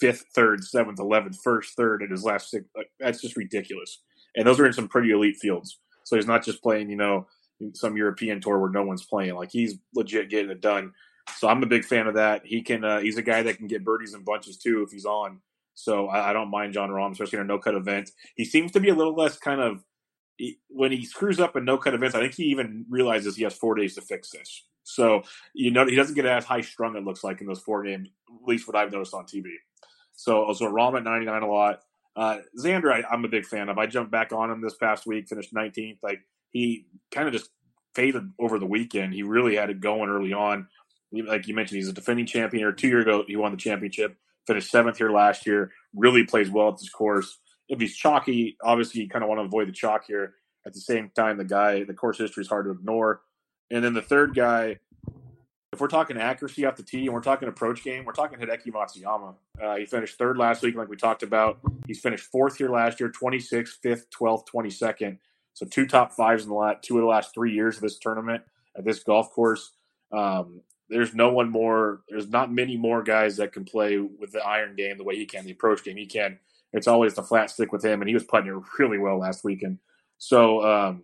[0.00, 2.64] fifth, third, seventh, eleventh, first, third in his last six.
[3.00, 4.00] That's just ridiculous.
[4.34, 5.78] And those are in some pretty elite fields.
[6.04, 7.26] So he's not just playing, you know,
[7.74, 9.34] some European tour where no one's playing.
[9.34, 10.92] Like he's legit getting it done.
[11.38, 12.42] So I'm a big fan of that.
[12.44, 12.84] He can.
[12.84, 15.40] Uh, he's a guy that can get birdies and bunches too if he's on.
[15.74, 18.10] So I, I don't mind Jon Rahm, especially in a no cut event.
[18.36, 19.82] He seems to be a little less kind of
[20.36, 22.14] he, when he screws up in no cut events.
[22.14, 24.64] I think he even realizes he has four days to fix this.
[24.84, 25.22] So
[25.54, 26.96] you know he doesn't get as high strung.
[26.96, 29.44] It looks like in those four games, at least what I've noticed on TV.
[30.14, 31.80] So so Rahm at 99 a lot.
[32.14, 33.76] Uh, Xander, I, am a big fan of.
[33.76, 35.98] I jumped back on him this past week, finished 19th.
[36.02, 36.20] Like
[36.50, 37.50] he kind of just
[37.94, 39.12] faded over the weekend.
[39.12, 40.68] He really had it going early on.
[41.12, 42.64] Like you mentioned, he's a defending champion.
[42.64, 44.16] Or two years ago, he won the championship.
[44.46, 45.72] Finished seventh here last year.
[45.94, 47.38] Really plays well at this course.
[47.68, 50.34] If he's chalky, obviously you kind of want to avoid the chalk here.
[50.66, 53.22] At the same time, the guy, the course history is hard to ignore.
[53.70, 54.78] And then the third guy,
[55.72, 58.72] if we're talking accuracy off the tee and we're talking approach game, we're talking Hideki
[58.72, 59.34] Matsuyama.
[59.62, 61.58] Uh, he finished third last week, like we talked about.
[61.86, 65.18] He's finished fourth here last year, 26th, 5th, 12th, 22nd.
[65.54, 67.98] So two top fives in the last two of the last three years of this
[67.98, 68.42] tournament
[68.76, 69.72] at this golf course.
[70.12, 72.02] Um, there's no one more.
[72.08, 75.26] There's not many more guys that can play with the iron game the way he
[75.26, 76.38] can, the approach game he can.
[76.76, 79.42] It's always the flat stick with him, and he was putting it really well last
[79.44, 79.78] weekend.
[80.18, 81.02] So um,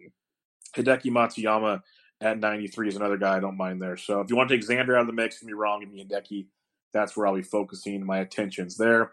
[0.77, 1.81] Hideki Matsuyama
[2.21, 3.97] at 93 is another guy I don't mind there.
[3.97, 5.91] So if you want to take Xander out of the mix, give me Rahm, give
[5.91, 6.47] me Hideki.
[6.93, 9.13] That's where I'll be focusing my attentions there.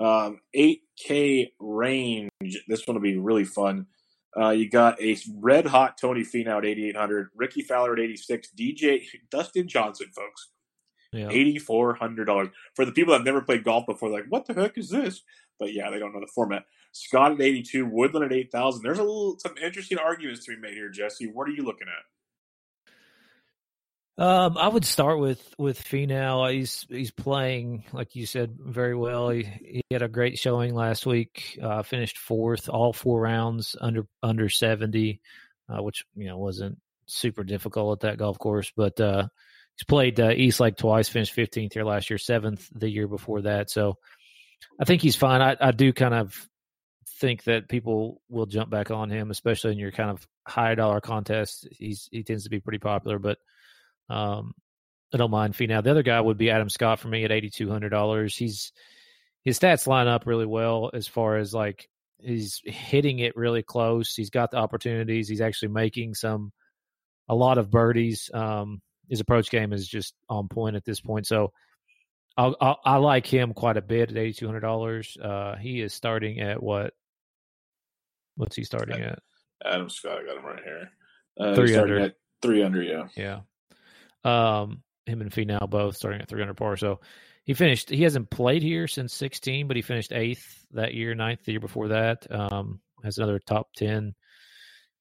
[0.00, 2.30] Um, 8K range.
[2.68, 3.86] This one will be really fun.
[4.38, 9.02] Uh, you got a red hot Tony Finau at 8,800, Rickie Fowler at 86, DJ
[9.30, 10.50] Dustin Johnson, folks,
[11.12, 11.28] yeah.
[11.28, 12.52] $8,400.
[12.74, 15.22] For the people that have never played golf before, like, what the heck is this?
[15.58, 16.64] But yeah, they don't know the format.
[16.92, 18.82] Scott at 82, Woodland at 8,000.
[18.82, 21.26] There's a little, some interesting arguments to be made here, Jesse.
[21.26, 22.04] What are you looking at?
[24.18, 26.50] Um, I would start with with Finau.
[26.50, 29.28] He's he's playing like you said very well.
[29.28, 31.58] He, he had a great showing last week.
[31.62, 35.20] Uh, finished fourth all four rounds under under seventy,
[35.68, 38.72] uh, which you know wasn't super difficult at that golf course.
[38.74, 39.28] But uh,
[39.76, 41.08] he's played uh, East Lake twice.
[41.08, 43.70] Finished fifteenth here last year, seventh the year before that.
[43.70, 43.98] So
[44.80, 45.40] I think he's fine.
[45.40, 46.34] I, I do kind of
[47.20, 51.00] think that people will jump back on him, especially in your kind of high dollar
[51.00, 51.66] contests.
[51.70, 53.38] He's he tends to be pretty popular, but
[54.08, 54.52] um,
[55.14, 55.82] I don't mind Finau.
[55.82, 58.36] The other guy would be Adam Scott for me at eighty two hundred dollars.
[58.36, 58.72] He's
[59.44, 64.14] his stats line up really well as far as like he's hitting it really close.
[64.14, 65.28] He's got the opportunities.
[65.28, 66.52] He's actually making some
[67.28, 68.30] a lot of birdies.
[68.34, 71.26] Um, his approach game is just on point at this point.
[71.26, 71.52] So
[72.36, 75.16] I'll, I'll, i like him quite a bit at eighty two hundred dollars.
[75.20, 76.92] Uh, he is starting at what?
[78.36, 79.20] What's he starting at?
[79.64, 80.90] Adam Scott, I got him right here.
[81.38, 82.14] Uh, three hundred.
[82.42, 83.08] Three hundred, yeah.
[83.16, 83.40] Yeah.
[84.24, 86.76] Um, him and Finau both starting at 300 par.
[86.76, 87.00] So
[87.44, 87.88] he finished.
[87.88, 91.60] He hasn't played here since 16, but he finished eighth that year, ninth the year
[91.60, 92.26] before that.
[92.30, 94.14] Um, has another top 10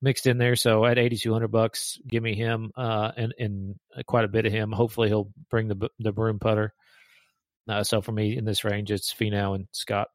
[0.01, 0.55] mixed in there.
[0.55, 4.71] So at 8,200 bucks, give me him uh, and and quite a bit of him.
[4.71, 6.73] Hopefully he'll bring the the broom putter.
[7.67, 10.09] Uh, so for me in this range, it's Finau and Scott.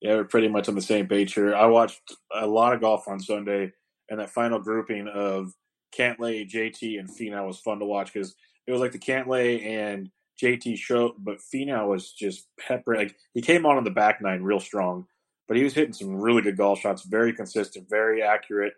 [0.00, 1.54] Yeah, we're pretty much on the same page here.
[1.54, 2.00] I watched
[2.34, 3.72] a lot of golf on Sunday,
[4.08, 5.52] and that final grouping of
[5.96, 8.34] Cantlay, JT, and Finau was fun to watch because
[8.66, 10.10] it was like the Cantlay and
[10.42, 12.96] JT show, but Finau was just pepper.
[12.96, 15.06] Like he came on on the back nine real strong,
[15.50, 18.74] but he was hitting some really good golf shots, very consistent, very accurate.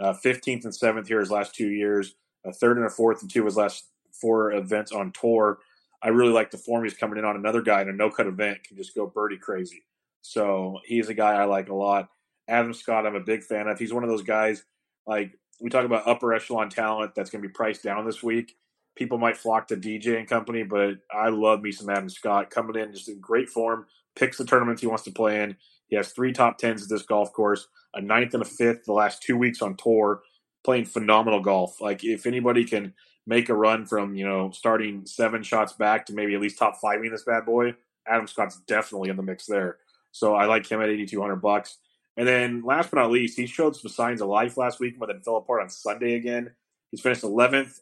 [0.00, 3.30] Uh, 15th and 7th here his last two years, a third and a fourth and
[3.30, 5.58] two his last four events on tour.
[6.02, 7.36] I really like the form he's coming in on.
[7.36, 9.84] Another guy in a no cut event can just go birdie crazy.
[10.22, 12.08] So he's a guy I like a lot.
[12.48, 13.78] Adam Scott, I'm a big fan of.
[13.78, 14.64] He's one of those guys
[15.06, 18.56] like we talk about upper echelon talent that's going to be priced down this week.
[18.96, 22.82] People might flock to DJ and company, but I love me some Adam Scott coming
[22.82, 23.86] in just in great form.
[24.16, 25.56] Picks the tournaments he wants to play in.
[25.88, 28.92] He has three top tens at this golf course, a ninth and a fifth the
[28.92, 30.22] last two weeks on tour,
[30.64, 31.80] playing phenomenal golf.
[31.80, 32.94] Like if anybody can
[33.26, 36.76] make a run from you know starting seven shots back to maybe at least top
[36.80, 37.74] five in this bad boy,
[38.06, 39.78] Adam Scott's definitely in the mix there.
[40.12, 41.78] So I like him at eighty two hundred bucks.
[42.18, 45.06] And then last but not least, he showed some signs of life last week, but
[45.06, 46.50] then fell apart on Sunday again.
[46.90, 47.80] He's finished 11th,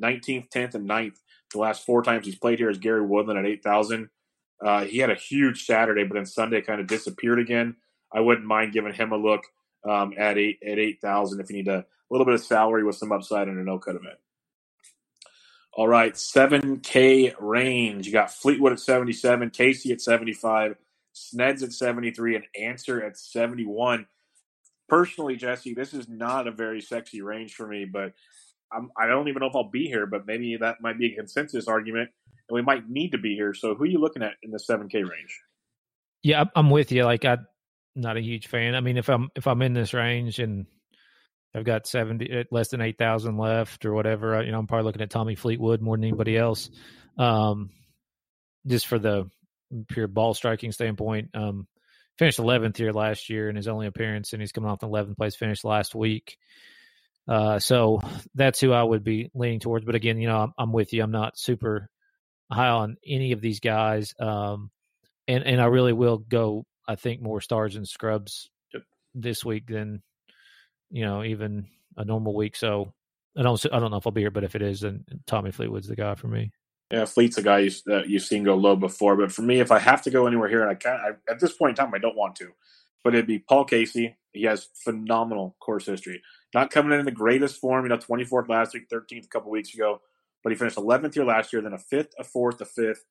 [0.00, 1.16] 19th, 10th, and 9th
[1.52, 4.08] the last four times he's played here is Gary Woodland at 8,000.
[4.64, 7.76] Uh, he had a huge Saturday, but then Sunday kind of disappeared again.
[8.12, 9.42] I wouldn't mind giving him a look
[9.88, 13.12] um, at eight at 8,000 if you need a little bit of salary with some
[13.12, 14.18] upside in a no cut event.
[15.74, 18.06] All right, 7K range.
[18.06, 20.76] You got Fleetwood at 77, Casey at 75,
[21.14, 24.06] Sneds at 73, and Ancer at 71.
[24.86, 28.12] Personally, Jesse, this is not a very sexy range for me, but
[28.70, 31.12] I'm, I do not even know if I'll be here, but maybe that might be
[31.12, 32.10] a consensus argument,
[32.48, 33.54] and we might need to be here.
[33.54, 35.40] So, who are you looking at in the 7K range?
[36.22, 37.04] Yeah, I'm with you.
[37.04, 37.46] Like, I'm
[37.94, 38.74] not a huge fan.
[38.74, 40.66] I mean, if I'm if I'm in this range and
[41.54, 45.02] I've got 70 uh, less than 8,000 left or whatever, you know, I'm probably looking
[45.02, 46.70] at Tommy Fleetwood more than anybody else.
[47.18, 47.70] Um,
[48.66, 49.28] just for the
[49.88, 51.30] pure ball striking standpoint.
[51.34, 51.66] Um,
[52.18, 55.16] finished 11th here last year in his only appearance, and he's coming off the 11th
[55.16, 56.38] place finish last week.
[57.28, 58.00] Uh, so
[58.34, 59.84] that's who I would be leaning towards.
[59.84, 61.02] But again, you know, I'm, I'm with you.
[61.02, 61.88] I'm not super
[62.52, 64.14] high on any of these guys.
[64.20, 64.70] Um,
[65.28, 68.50] and, and I really will go, I think, more stars and scrubs
[69.14, 70.02] this week than,
[70.90, 72.56] you know, even a normal week.
[72.56, 72.92] So
[73.36, 75.50] I don't, I don't know if I'll be here, but if it is, then Tommy
[75.50, 76.52] Fleetwood's the guy for me.
[76.90, 79.16] Yeah, Fleet's a guy you, that you've seen go low before.
[79.16, 81.40] But for me, if I have to go anywhere here, and I can't, I, at
[81.40, 82.50] this point in time, I don't want to,
[83.02, 84.16] but it'd be Paul Casey.
[84.32, 86.22] He has phenomenal course history.
[86.54, 89.72] Not coming in the greatest form, you know, 24th last week, 13th a couple weeks
[89.72, 90.02] ago,
[90.42, 93.04] but he finished 11th here last year, then a fifth, a fourth, a fifth.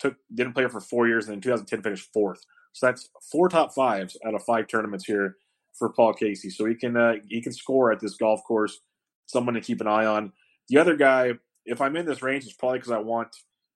[0.00, 2.44] Took didn't play for four years, and in 2010 finished fourth.
[2.72, 5.36] So that's four top fives out of five tournaments here
[5.72, 6.50] for Paul Casey.
[6.50, 8.80] So he can uh, he can score at this golf course.
[9.26, 10.32] Someone to keep an eye on.
[10.68, 13.28] The other guy, if I'm in this range, it's probably because I want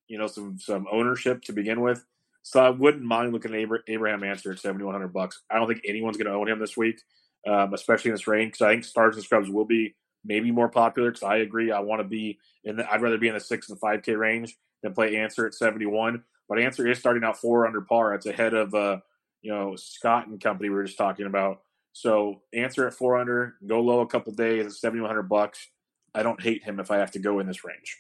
[0.09, 2.05] you know some some ownership to begin with.
[2.43, 5.43] So I wouldn't mind looking at Abraham Ancer at 7,100 bucks.
[5.51, 7.01] I don't think anyone's going to own him this week
[7.47, 8.53] um, especially in this range.
[8.53, 9.95] Because I think stars and scrubs will be
[10.29, 11.11] maybe more popular.
[11.11, 12.77] Because I agree, I want to be in.
[12.77, 15.55] The, I'd rather be in the six and five k range than play Ancer at
[15.55, 16.23] seventy one.
[16.49, 18.15] But Ancer is starting out four under par.
[18.15, 18.99] It's ahead of uh,
[19.43, 21.63] you know Scott and company we were just talking about.
[21.93, 25.67] So Ancer at four under, go low a couple days at seventy one hundred bucks.
[26.15, 27.97] I don't hate him if I have to go in this range.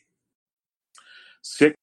[1.42, 1.76] Six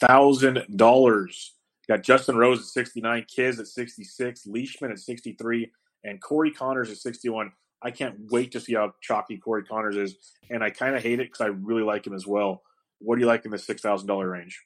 [0.00, 1.54] thousand dollars.
[1.88, 5.72] Got Justin Rose at sixty nine, Kiz at sixty six, Leishman at sixty three,
[6.04, 7.52] and Corey Conners at 61.
[7.82, 10.16] I can't wait to see how chalky Corey Conners is,
[10.50, 12.62] and I kind of hate it because I really like him as well.
[12.98, 14.60] What do you like in the six thousand dollar range?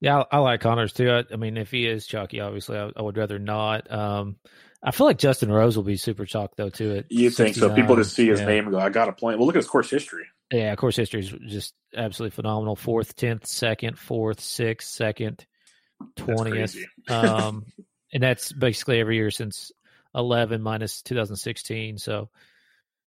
[0.00, 1.10] Yeah, I, I, like Connors too.
[1.10, 3.90] I, I, mean, if he is chalky, obviously, I, I would rather not.
[3.90, 4.36] Um,
[4.82, 6.96] I feel like Justin Rose will be super chalk though too.
[6.96, 7.74] At you think so?
[7.74, 8.46] People just see his yeah.
[8.46, 10.24] name and go, "I got a play." Well, look at his course history.
[10.52, 12.76] Yeah, course history is just absolutely phenomenal.
[12.76, 15.46] Fourth, tenth, second, fourth, sixth, second,
[16.16, 16.76] twentieth.
[17.08, 17.66] Um,
[18.12, 19.70] and that's basically every year since
[20.14, 21.98] 11 minus 2016.
[21.98, 22.30] So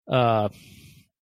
[0.10, 0.50] uh,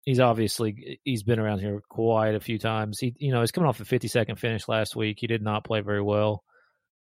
[0.04, 3.00] he's obviously he's been around here quite a few times.
[3.00, 5.18] He you know he's coming off a 52nd finish last week.
[5.20, 6.44] He did not play very well,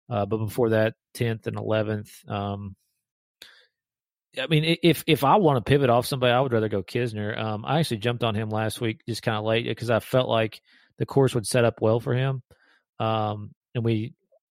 [0.08, 2.28] uh, but before that 10th and 11th.
[2.28, 2.76] Um,
[4.38, 7.38] I mean, if if I want to pivot off somebody, I would rather go Kisner.
[7.38, 10.28] Um, I actually jumped on him last week just kind of late because I felt
[10.28, 10.60] like
[10.98, 12.42] the course would set up well for him.
[12.98, 14.14] Um, and we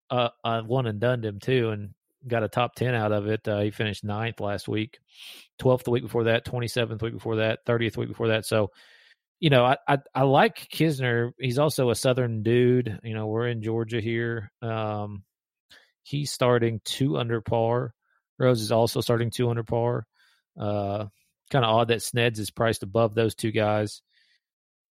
[0.09, 1.93] uh, I won and done him too, and
[2.27, 3.47] got a top 10 out of it.
[3.47, 4.99] Uh, he finished ninth last week,
[5.61, 8.45] 12th the week before that, 27th week before that, 30th week before that.
[8.45, 8.71] So,
[9.39, 11.31] you know, I, I, I like Kisner.
[11.39, 12.99] He's also a Southern dude.
[13.03, 14.51] You know, we're in Georgia here.
[14.61, 15.23] Um,
[16.03, 17.93] he's starting two under par.
[18.39, 20.05] Rose is also starting two under par.
[20.59, 21.05] Uh,
[21.51, 24.01] kind of odd that Sneds is priced above those two guys.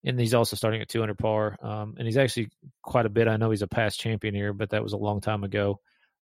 [0.03, 1.57] And he's also starting at 200 par.
[1.61, 2.49] Um, and he's actually
[2.83, 3.27] quite a bit.
[3.27, 5.79] I know he's a past champion here, but that was a long time ago.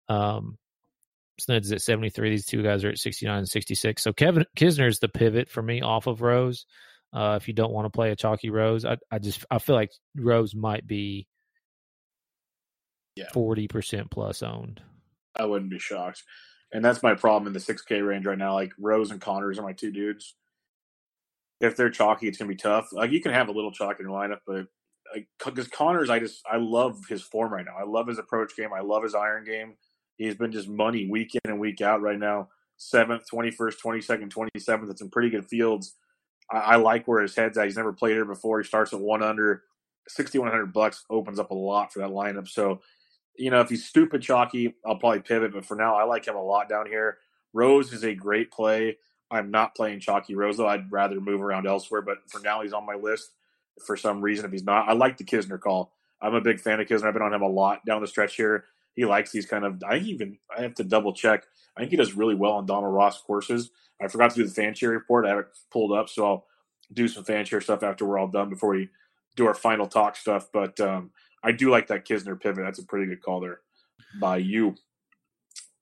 [0.09, 0.57] Um,
[1.47, 2.31] Sneds is at 73.
[2.31, 4.03] These two guys are at 69 and 66.
[4.03, 6.67] So Kevin Kisner is the pivot for me off of Rose.
[7.13, 9.77] Uh, if you don't want to play a chalky Rose, I, I just I feel
[9.77, 11.27] like Rose might be
[13.35, 14.81] forty percent plus owned.
[15.37, 16.23] I wouldn't be shocked,
[16.73, 18.55] and that's my problem in the six K range right now.
[18.55, 20.35] Like Rose and Conners are my two dudes.
[21.61, 22.89] If they're chalky, it's gonna be tough.
[22.93, 24.67] Like you can have a little chalk in your lineup, but
[25.39, 27.77] because like, Conners, I just I love his form right now.
[27.79, 28.71] I love his approach game.
[28.75, 29.75] I love his iron game.
[30.23, 32.49] He's been just money week in and week out right now.
[32.77, 34.91] Seventh, twenty first, twenty second, twenty seventh.
[34.91, 35.95] It's in pretty good fields.
[36.51, 37.65] I, I, like where his head's at.
[37.65, 38.61] He's never played here before.
[38.61, 39.65] He starts at one under.
[40.09, 42.49] Sixty one hundred bucks opens up a lot for that lineup.
[42.49, 42.81] So,
[43.37, 45.53] you know, if he's stupid chalky, I'll probably pivot.
[45.53, 47.19] But for now, I like him a lot down here.
[47.53, 48.99] Rose is a great play.
[49.31, 50.69] I'm not playing chalky Rose though.
[50.69, 52.03] I'd rather move around elsewhere.
[52.03, 53.33] But for now, he's on my list.
[53.87, 55.93] For some reason, if he's not, I like the Kisner call.
[56.21, 57.07] I'm a big fan of Kisner.
[57.07, 59.83] I've been on him a lot down the stretch here he likes these kind of.
[59.89, 61.45] I even I have to double check.
[61.77, 63.71] I think he does really well on Donald Ross courses.
[64.01, 65.27] I forgot to do the fan share report.
[65.27, 66.47] I have it pulled up, so I'll
[66.93, 68.89] do some fan share stuff after we're all done before we
[69.37, 70.49] do our final talk stuff.
[70.53, 71.11] But um,
[71.43, 72.65] I do like that Kisner pivot.
[72.65, 73.61] That's a pretty good call there
[74.21, 74.75] by you.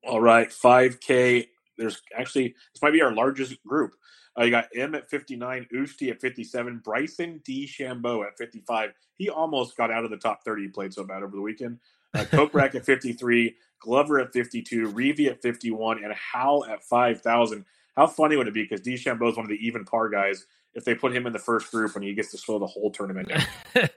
[0.07, 1.47] All right, 5K.
[1.77, 3.93] There's actually, this might be our largest group.
[4.39, 7.67] Uh, you got Im at 59, Usti at 57, Bryson D.
[7.67, 8.91] DeChambeau at 55.
[9.17, 10.63] He almost got out of the top 30.
[10.63, 11.79] He played so bad over the weekend.
[12.15, 17.65] Uh, Kokrak at 53, Glover at 52, Reavie at 51, and Howell at 5,000.
[17.97, 18.63] How funny would it be?
[18.63, 20.47] Because DeChambeau is one of the even par guys.
[20.73, 22.93] If they put him in the first group and he gets to slow the whole
[22.93, 23.43] tournament down.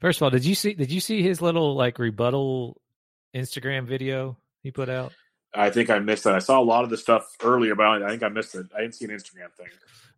[0.00, 0.74] first of all, did you see?
[0.74, 2.80] Did you see his little like rebuttal
[3.34, 5.12] Instagram video he put out?
[5.52, 6.36] I think I missed that.
[6.36, 8.66] I saw a lot of the stuff earlier, but I think I missed it.
[8.76, 9.66] I didn't see an Instagram thing.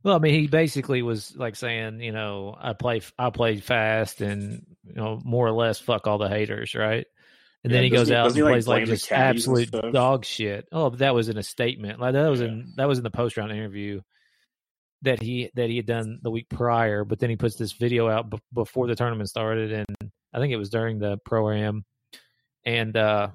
[0.03, 4.21] Well, I mean, he basically was like saying, you know, I play, I played fast,
[4.21, 7.07] and you know, more or less, fuck all the haters, right?
[7.65, 10.25] And yeah, then he goes he, out and he, plays like, like just absolute dog
[10.25, 10.67] shit.
[10.73, 12.01] Oh, but that was in a statement.
[12.01, 12.49] Like that was yeah.
[12.49, 14.01] in that was in the post round interview
[15.03, 17.05] that he that he had done the week prior.
[17.05, 20.53] But then he puts this video out b- before the tournament started, and I think
[20.53, 21.85] it was during the pro am,
[22.65, 23.29] and uh,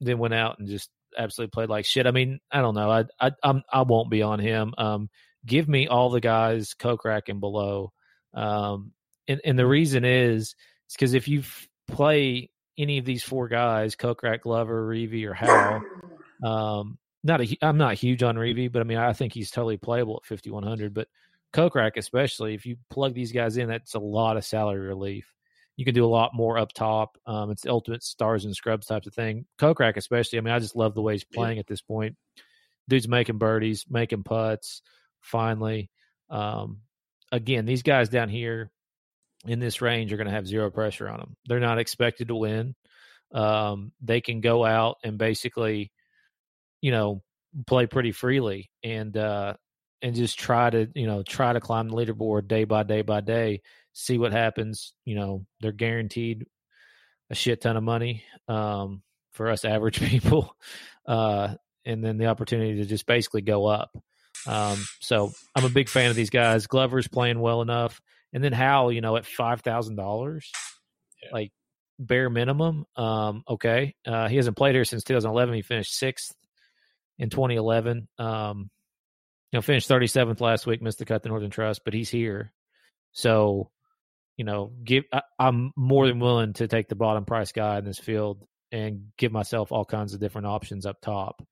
[0.00, 2.06] then went out and just absolutely played like shit.
[2.06, 2.90] I mean, I don't know.
[2.90, 4.74] I I I'm, I won't be on him.
[4.78, 5.10] Um,
[5.44, 7.92] give me all the guys Kokrak and below.
[8.34, 8.92] Um,
[9.26, 10.54] and and the reason is
[10.86, 11.42] it's because if you
[11.88, 15.82] play any of these four guys, Kokrak, Glover, Reavie, or Howell,
[16.44, 19.76] um, not a, I'm not huge on Reavie, but I mean I think he's totally
[19.76, 20.94] playable at 5100.
[20.94, 21.08] But
[21.52, 25.32] Kokrak, especially if you plug these guys in, that's a lot of salary relief
[25.76, 27.18] you can do a lot more up top.
[27.26, 29.44] Um, it's the ultimate stars and scrubs types of thing.
[29.58, 30.38] Kokrak, especially.
[30.38, 32.16] I mean, I just love the way he's playing at this point.
[32.88, 34.80] Dude's making birdies, making putts.
[35.20, 35.90] Finally,
[36.30, 36.78] um,
[37.30, 38.70] again, these guys down here
[39.46, 41.36] in this range are going to have zero pressure on them.
[41.46, 42.74] They're not expected to win.
[43.32, 45.92] Um, they can go out and basically,
[46.80, 47.22] you know,
[47.66, 49.54] play pretty freely and uh,
[50.02, 53.20] and just try to you know try to climb the leaderboard day by day by
[53.20, 53.60] day
[53.96, 54.92] see what happens.
[55.04, 56.46] You know, they're guaranteed
[57.30, 60.54] a shit ton of money um, for us average people,
[61.06, 63.90] uh, and then the opportunity to just basically go up.
[64.46, 66.66] Um, so I'm a big fan of these guys.
[66.66, 68.00] Glover's playing well enough,
[68.32, 70.50] and then Howell, you know, at five thousand dollars,
[71.32, 71.52] like
[71.98, 72.84] bare minimum.
[72.96, 75.54] Um, okay, uh, he hasn't played here since 2011.
[75.54, 76.34] He finished sixth
[77.18, 78.08] in 2011.
[78.18, 78.70] Um,
[79.52, 82.52] you know, finished 37th last week, missed the cut the Northern Trust, but he's here.
[83.12, 83.70] So
[84.36, 87.84] you know, give I, I'm more than willing to take the bottom price guy in
[87.84, 91.42] this field and give myself all kinds of different options up top.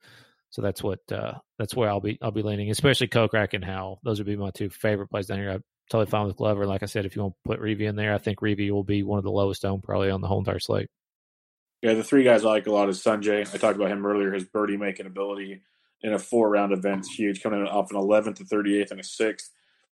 [0.51, 4.01] So that's what uh, that's where I'll be I'll be leaning, especially Kokrak and Howell.
[4.05, 5.61] Those would be my two favorite plays down here.
[5.91, 6.67] Totally fine with Glover.
[6.67, 8.85] Like I said, if you want to put Reavie in there, I think Reavie will
[8.85, 10.89] be one of the lowest owned probably on the whole entire slate.
[11.83, 13.41] Yeah, the three guys I like a lot is Sungjae.
[13.41, 14.33] I talked about him earlier.
[14.33, 15.61] His birdie making ability
[16.03, 19.05] in a four round event is huge, coming off an 11th to 38th and a
[19.05, 19.51] sixth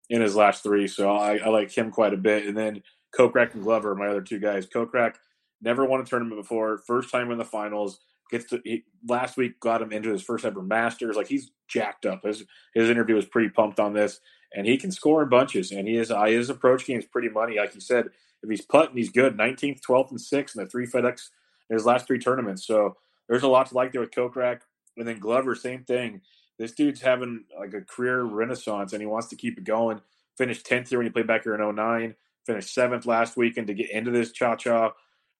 [0.10, 0.88] in his last three.
[0.88, 2.46] So I, I like him quite a bit.
[2.46, 2.84] And then
[3.18, 4.68] Kokrak and Glover my other two guys.
[4.68, 5.16] Kokrak
[5.62, 8.00] never won a tournament before, first time in the finals.
[8.30, 11.16] Gets to he, last week got him into his first ever Masters.
[11.16, 12.24] Like he's jacked up.
[12.26, 14.20] His his interview was pretty pumped on this,
[14.56, 15.72] and he can score in bunches.
[15.72, 17.58] And he is uh, his approach game is pretty money.
[17.58, 18.08] Like you said,
[18.44, 19.38] if he's putting, he's good.
[19.38, 21.30] Nineteenth, twelfth, and sixth in the three FedEx
[21.70, 22.66] in his last three tournaments.
[22.66, 24.62] So there's a lot to like there with Kokrak.
[24.98, 26.22] And then Glover, same thing.
[26.58, 30.02] This dude's having like a career renaissance, and he wants to keep it going.
[30.38, 32.16] Finished tenth here when he played back here in 09
[32.48, 34.94] finished seventh last weekend to get into this cha cha.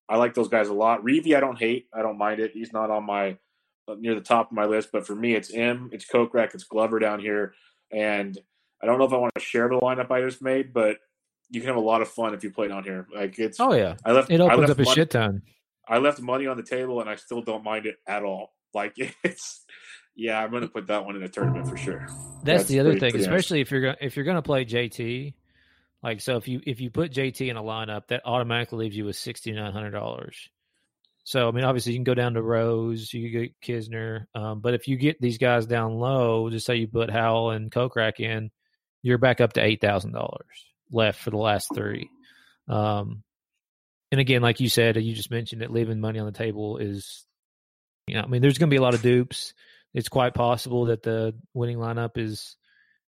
[0.08, 1.04] I like those guys a lot.
[1.04, 1.88] Reavie, I don't hate.
[1.92, 2.52] I don't mind it.
[2.54, 3.38] He's not on my
[3.88, 6.66] uh, near the top of my list, but for me, it's Im, it's Kokrak, it's
[6.66, 7.54] Glover down here,
[7.92, 8.38] and
[8.82, 10.98] I don't know if I want to share the lineup I just made, but
[11.50, 13.08] you can have a lot of fun if you play down here.
[13.14, 15.42] Like it's oh yeah, I left it opens left up a shit ton.
[15.88, 18.54] I left money on the table, and I still don't mind it at all.
[18.74, 19.66] Like it's
[20.16, 22.06] yeah, I'm going to put that one in a tournament for sure.
[22.44, 23.68] That's, That's the other pretty, thing, pretty especially nice.
[23.68, 25.34] if you're gonna if you're going to play JT
[26.04, 29.06] like so, if you if you put JT in a lineup, that automatically leaves you
[29.06, 30.50] with sixty nine hundred dollars.
[31.24, 34.62] So I mean, obviously you can go down to Rose, you can get Kisner, um,
[34.62, 38.20] but if you get these guys down low, just say you put Howell and Kokrak
[38.20, 38.52] in,
[39.02, 42.10] you're back up to eight thousand dollars left for the last three.
[42.68, 43.24] Um,
[44.12, 47.26] and again, like you said, you just mentioned it, leaving money on the table is,
[48.08, 49.54] you know, I mean, there's going to be a lot of dupes.
[49.94, 52.56] It's quite possible that the winning lineup is,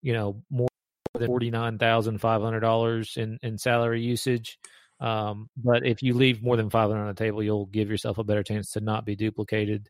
[0.01, 0.67] you know, more
[1.15, 4.59] than forty nine thousand five hundred dollars in in salary usage.
[4.99, 8.17] Um, but if you leave more than five hundred on the table, you'll give yourself
[8.17, 9.89] a better chance to not be duplicated.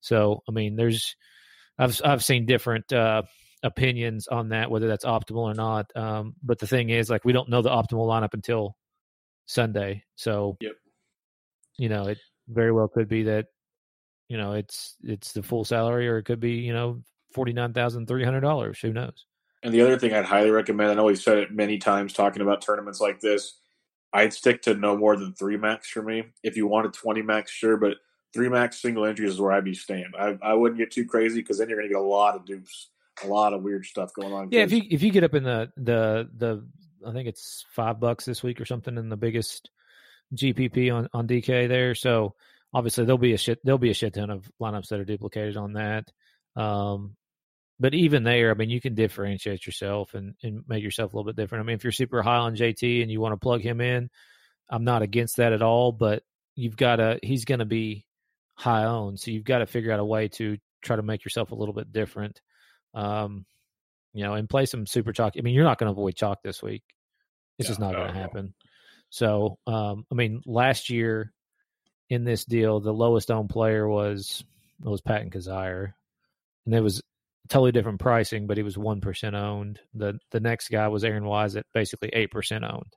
[0.00, 1.16] So, I mean, there's
[1.78, 3.22] I've I've seen different uh,
[3.62, 5.90] opinions on that, whether that's optimal or not.
[5.96, 8.76] Um, but the thing is, like, we don't know the optimal lineup until
[9.46, 10.04] Sunday.
[10.16, 10.72] So, yep.
[11.78, 13.46] you know, it very well could be that
[14.28, 17.02] you know it's it's the full salary, or it could be you know
[17.34, 18.78] forty nine thousand three hundred dollars.
[18.80, 19.26] Who knows?
[19.62, 22.40] And the other thing I'd highly recommend, I know we've said it many times talking
[22.40, 23.58] about tournaments like this,
[24.12, 26.24] I'd stick to no more than three max for me.
[26.42, 27.98] If you wanted 20 max, sure, but
[28.32, 30.12] three max single entries is where I'd be staying.
[30.18, 32.46] I, I wouldn't get too crazy because then you're going to get a lot of
[32.46, 32.88] dupes,
[33.24, 34.48] a lot of weird stuff going on.
[34.50, 36.66] Yeah, if you if you get up in the the the
[37.06, 39.70] I think it's five bucks this week or something in the biggest
[40.34, 41.94] GPP on on DK there.
[41.94, 42.34] So
[42.72, 45.56] obviously there'll be a shit there'll be a shit ton of lineups that are duplicated
[45.56, 46.10] on that.
[46.56, 47.16] Um,
[47.78, 51.32] but even there, I mean, you can differentiate yourself and, and make yourself a little
[51.32, 51.64] bit different.
[51.64, 54.10] I mean, if you're super high on JT and you want to plug him in,
[54.68, 55.90] I'm not against that at all.
[55.90, 56.22] But
[56.54, 58.06] you've got to he's going to be
[58.54, 61.52] high owned, so you've got to figure out a way to try to make yourself
[61.52, 62.40] a little bit different.
[62.94, 63.46] Um,
[64.12, 65.34] you know, and play some super chalk.
[65.38, 66.82] I mean, you're not going to avoid chalk this week.
[67.58, 68.54] It's just not going to happen.
[69.10, 71.32] So, um, I mean, last year
[72.08, 74.42] in this deal, the lowest owned player was
[74.80, 75.92] was Patton Kizzire,
[76.64, 77.02] and it was
[77.48, 79.80] totally different pricing, but he was one percent owned.
[79.94, 82.96] the The next guy was Aaron Wise at basically eight percent owned.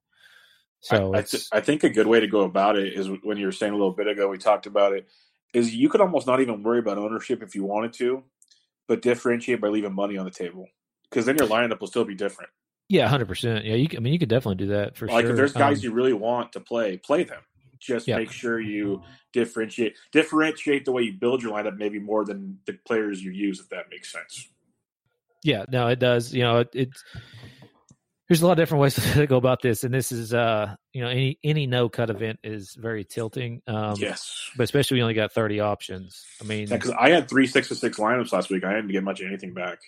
[0.79, 3.37] So I, I, th- I, think a good way to go about it is when
[3.37, 5.07] you were saying a little bit ago, we talked about it,
[5.53, 8.21] is you could almost not even worry about ownership if you wanted to,
[8.87, 10.67] but differentiate by leaving money on the table
[11.09, 12.49] because then your lineup will still be different.
[12.89, 13.65] Yeah, hundred percent.
[13.65, 13.87] Yeah, you.
[13.95, 15.21] I mean, you could definitely do that for like sure.
[15.21, 17.41] Like, if there's guys um, you really want to play, play them.
[17.79, 18.17] Just yeah.
[18.17, 19.01] make sure you
[19.33, 23.59] differentiate differentiate the way you build your lineup, maybe more than the players you use,
[23.59, 24.47] if that makes sense.
[25.43, 26.33] Yeah, no, it does.
[26.33, 27.03] You know, it, it's
[28.27, 31.03] there's a lot of different ways to go about this, and this is uh, you
[31.03, 33.61] know, any any no cut event is very tilting.
[33.67, 36.23] Um, yes, but especially we only got 30 options.
[36.41, 38.91] I mean, because yeah, I had three six to six lineups last week, I didn't
[38.91, 39.79] get much of anything back.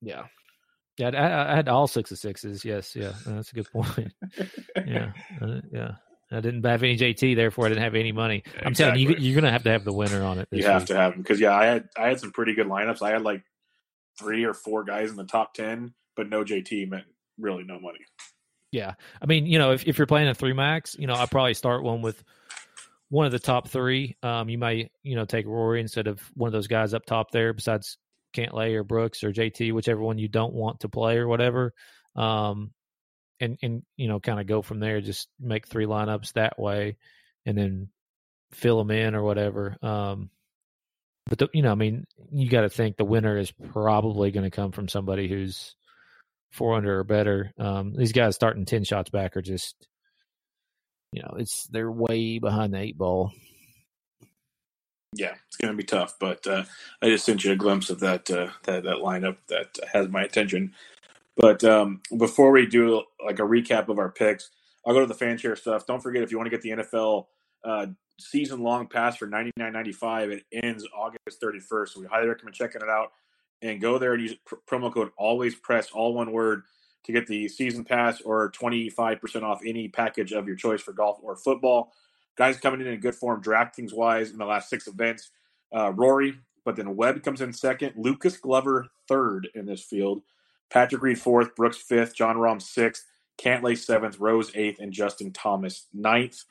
[0.00, 0.24] Yeah,
[0.98, 2.64] yeah, I, I, had all six of sixes.
[2.64, 4.12] Yes, yeah, that's a good point.
[4.86, 5.92] yeah, uh, yeah.
[6.32, 8.44] I didn't have any JT, therefore I didn't have any money.
[8.62, 9.04] I'm exactly.
[9.04, 10.46] telling you, you're going to have to have the winner on it.
[10.52, 10.88] you have week.
[10.88, 13.02] to have them because yeah, I had I had some pretty good lineups.
[13.02, 13.42] I had like
[14.16, 17.06] three or four guys in the top ten, but no JT meant
[17.40, 17.98] really no money.
[18.72, 21.26] Yeah, I mean, you know, if if you're playing a three max, you know, I
[21.26, 22.22] probably start one with
[23.08, 24.16] one of the top three.
[24.22, 27.32] Um, you might you know take Rory instead of one of those guys up top
[27.32, 27.52] there.
[27.52, 27.98] Besides
[28.34, 31.74] Cantlay or Brooks or JT, whichever one you don't want to play or whatever.
[32.14, 32.70] Um,
[33.40, 35.00] and and you know, kind of go from there.
[35.00, 36.96] Just make three lineups that way,
[37.44, 37.88] and then
[38.52, 39.76] fill them in or whatever.
[39.82, 40.30] Um,
[41.26, 44.44] but the, you know, I mean, you got to think the winner is probably going
[44.44, 45.74] to come from somebody who's
[46.50, 47.52] four under or better.
[47.58, 49.74] Um, these guys starting ten shots back are just,
[51.12, 53.32] you know, it's they're way behind the eight ball.
[55.14, 56.64] Yeah, it's going to be tough, but uh,
[57.02, 60.22] I just sent you a glimpse of that uh, that that lineup that has my
[60.22, 60.72] attention.
[61.36, 64.50] But um, before we do like a recap of our picks,
[64.86, 65.86] I'll go to the fan share stuff.
[65.86, 67.26] Don't forget if you want to get the NFL
[67.64, 67.86] uh,
[68.20, 71.94] season long pass for ninety nine ninety five, it ends August thirty first.
[71.94, 73.12] So we highly recommend checking it out
[73.62, 76.62] and go there and use pr- promo code always press all one word
[77.04, 81.18] to get the season pass or 25% off any package of your choice for golf
[81.22, 81.92] or football
[82.36, 85.30] guys coming in in good form DraftKings wise in the last six events.
[85.74, 87.94] Uh, Rory, but then Webb comes in second.
[87.96, 90.22] Lucas Glover third in this field.
[90.70, 91.54] Patrick Reed fourth.
[91.54, 92.14] Brooks fifth.
[92.14, 93.06] Jon Rahm sixth.
[93.38, 94.18] Cantlay seventh.
[94.18, 94.80] Rose eighth.
[94.80, 96.44] And Justin Thomas ninth.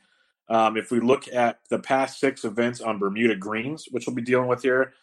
[0.49, 4.22] Um, if we look at the past six events on Bermuda Greens, which we'll be
[4.22, 4.93] dealing with here,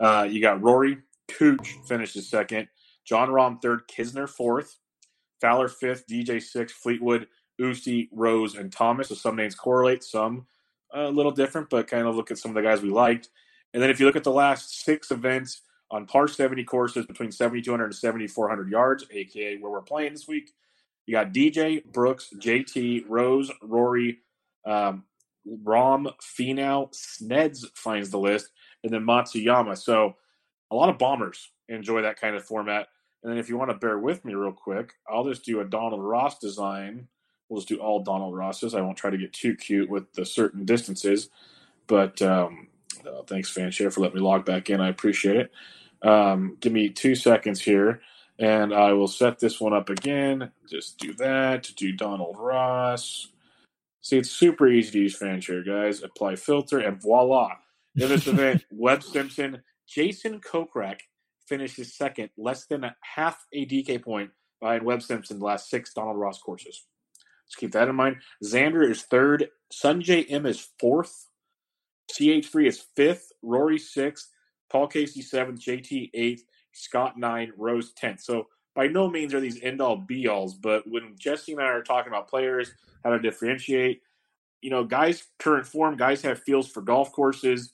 [0.00, 0.98] uh, you got Rory,
[1.28, 2.68] Cooch finishes second,
[3.04, 4.78] Jon Rahm third, Kisner fourth,
[5.40, 7.26] Fowler fifth, DJ sixth, Fleetwood
[7.60, 9.08] Usti, Rose, and Thomas.
[9.08, 10.46] So some names correlate, some
[10.92, 13.28] a little different, but kind of look at some of the guys we liked.
[13.72, 17.32] And then if you look at the last six events on par 70 courses between
[17.32, 20.50] 7,200 and 7,400 yards, aka where we're playing this week,
[21.06, 24.18] you got DJ, Brooks, JT, Rose, Rory,
[24.64, 25.04] um,
[25.46, 28.48] Rahm, Finau, Sneds finds the list,
[28.82, 29.76] and then Matsuyama.
[29.76, 30.16] So
[30.70, 32.88] a lot of bombers enjoy that kind of format.
[33.22, 35.64] And then if you want to bear with me real quick, I'll just do a
[35.64, 37.08] Donald Ross design
[37.48, 38.74] We'll just do all Donald Rosses.
[38.74, 41.28] I won't try to get too cute with the certain distances.
[41.86, 42.68] But um,
[43.06, 44.80] uh, thanks, Fanshare, for letting me log back in.
[44.80, 45.52] I appreciate it.
[46.02, 48.00] Um, give me two seconds here,
[48.38, 50.50] and I will set this one up again.
[50.68, 51.70] Just do that.
[51.76, 53.28] Do Donald Ross.
[54.00, 56.02] See, it's super easy to use Fanshare, guys.
[56.02, 57.52] Apply filter, and voila.
[57.96, 61.00] In this event, Webb Simpson, Jason Kokrak
[61.48, 64.30] finishes second, less than a half a DK point
[64.60, 66.86] behind Webb Simpson the last six Donald Ross courses.
[67.46, 68.16] Let's keep that in mind.
[68.42, 69.48] Xander is third.
[69.72, 71.28] Sungjae Im is fourth.
[72.12, 73.32] CH3 is fifth.
[73.42, 74.30] Rory sixth.
[74.70, 75.60] Paul Casey seventh.
[75.60, 76.44] JT eighth.
[76.72, 77.52] Scott nine.
[77.56, 78.20] Rose tenth.
[78.20, 81.66] So by no means are these end all be alls, but when Jesse and I
[81.66, 82.72] are talking about players,
[83.04, 84.02] how to differentiate,
[84.60, 87.72] you know, guys' current form, guys have feels for golf courses.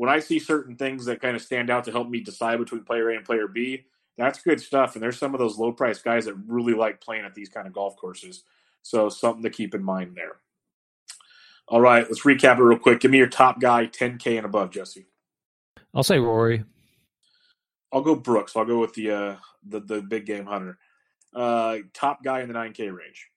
[0.00, 2.84] When I see certain things that kind of stand out to help me decide between
[2.84, 3.84] player A and player B,
[4.16, 4.94] that's good stuff.
[4.94, 7.66] And there's some of those low price guys that really like playing at these kind
[7.66, 8.44] of golf courses.
[8.80, 10.36] So something to keep in mind there.
[11.68, 13.00] All right, let's recap it real quick.
[13.00, 15.04] Give me your top guy, 10K and above, Jesse.
[15.94, 16.64] I'll say Rory.
[17.92, 18.56] I'll go Brooks.
[18.56, 19.36] I'll go with the uh,
[19.68, 20.78] the the big game hunter.
[21.34, 23.28] Uh, top guy in the 9K range.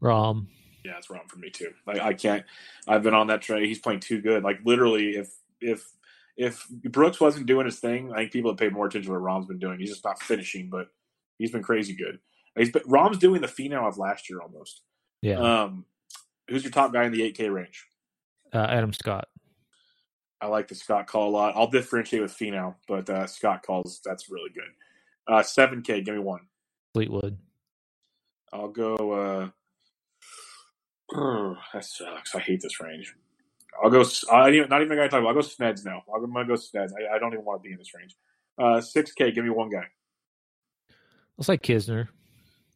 [0.00, 0.46] Rahm.
[0.84, 1.72] Yeah, it's Rahm for me too.
[1.86, 2.44] I, I can't.
[2.86, 3.64] I've been on that train.
[3.64, 4.42] He's playing too good.
[4.42, 5.90] Like literally, if if
[6.36, 9.22] if Brooks wasn't doing his thing, I think people would pay more attention to what
[9.22, 9.78] Rahm's been doing.
[9.78, 10.88] He's just not finishing, but
[11.38, 12.18] he's been crazy good.
[12.56, 14.82] He's been, Rahm's doing the Finau of last year almost.
[15.22, 15.38] Yeah.
[15.38, 15.86] Um,
[16.48, 17.86] who's your top guy in the 8K range?
[18.52, 19.28] Uh, Adam Scott.
[20.40, 21.54] I like the Scott call a lot.
[21.56, 24.64] I'll differentiate with Finau, but uh, Scott calls that's really good.
[25.26, 26.42] Uh, 7K, give me one.
[26.92, 27.38] Fleetwood.
[28.52, 29.52] I'll go.
[31.12, 32.34] Uh, that sucks.
[32.34, 33.14] I hate this range.
[33.82, 34.04] I'll go.
[34.30, 35.28] I not even gonna talk about.
[35.28, 36.02] I'll go Sneds now.
[36.14, 36.92] I'm gonna go Sneds.
[36.92, 38.16] I, I don't even want to be in this range.
[38.56, 39.32] Uh, six K.
[39.32, 39.86] Give me one guy.
[41.38, 42.08] I'll say Kisner.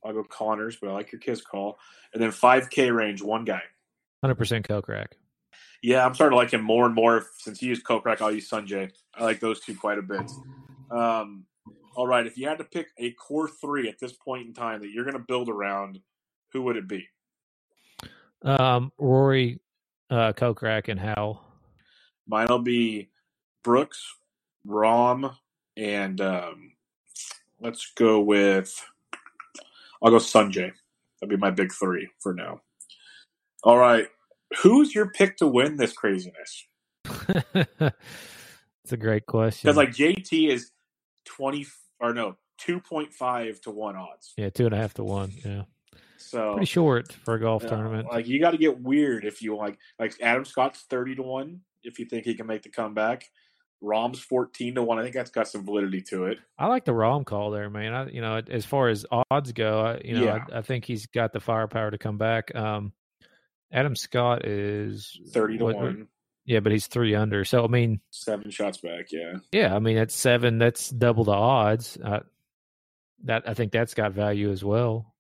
[0.05, 1.79] I'll go Conners, but I like your Kiss call.
[2.13, 3.63] And then five K range, one guy.
[4.23, 5.13] Hundred percent Kokrak.
[5.83, 7.27] Yeah, I'm starting to like him more and more.
[7.39, 8.91] Since he used Kokrak, I'll use Sungjae.
[9.15, 10.29] I like those two quite a bit.
[10.91, 11.45] Um,
[11.95, 14.81] all right, if you had to pick a core three at this point in time
[14.81, 16.01] that you're going to build around,
[16.53, 17.07] who would it be?
[18.43, 19.61] Um, Rory,
[20.11, 21.43] uh, Kokrak, and Howell.
[22.27, 23.11] Mine'll be
[23.65, 24.03] Brooks,
[24.67, 25.35] Rahm,
[25.77, 26.73] and um,
[27.61, 28.75] let's go with.
[30.03, 30.73] I'll go Sungjae.
[31.21, 32.61] That'd be my big three for now.
[33.65, 34.07] All right,
[34.63, 36.67] who's your pick to win this craziness?
[38.89, 39.69] It's a great question.
[39.69, 40.71] Because like JT is
[41.27, 41.67] twenty
[42.01, 44.33] or no two point five to one odds.
[44.39, 45.31] yeah, two and a half to one.
[45.45, 45.65] Yeah,
[46.19, 48.09] So pretty short for a golf tournament.
[48.11, 49.79] Like you got to get weird if you like.
[49.99, 53.25] Like Adam Scott's thirty to one if you think he can make the comeback.
[53.81, 54.99] Rahm's fourteen to one.
[54.99, 56.39] I think that's got some validity to it.
[56.59, 57.95] I like the Rom call there, man.
[57.95, 60.45] I, you know, as far as odds go, I, you know, Yeah.
[60.53, 62.53] I, I think he's got the firepower to come back.
[62.57, 62.93] Um,
[63.73, 66.09] Adam Scott is Thirty to what- one,
[66.45, 67.45] Yeah, but he's three under.
[67.45, 69.13] So I mean, seven shots back.
[69.13, 69.35] Yeah.
[69.53, 70.59] yeah, I mean that's seven.
[70.59, 71.97] That's double the odds.
[72.03, 72.21] Uh,
[73.25, 75.15] that I think that's got value as well.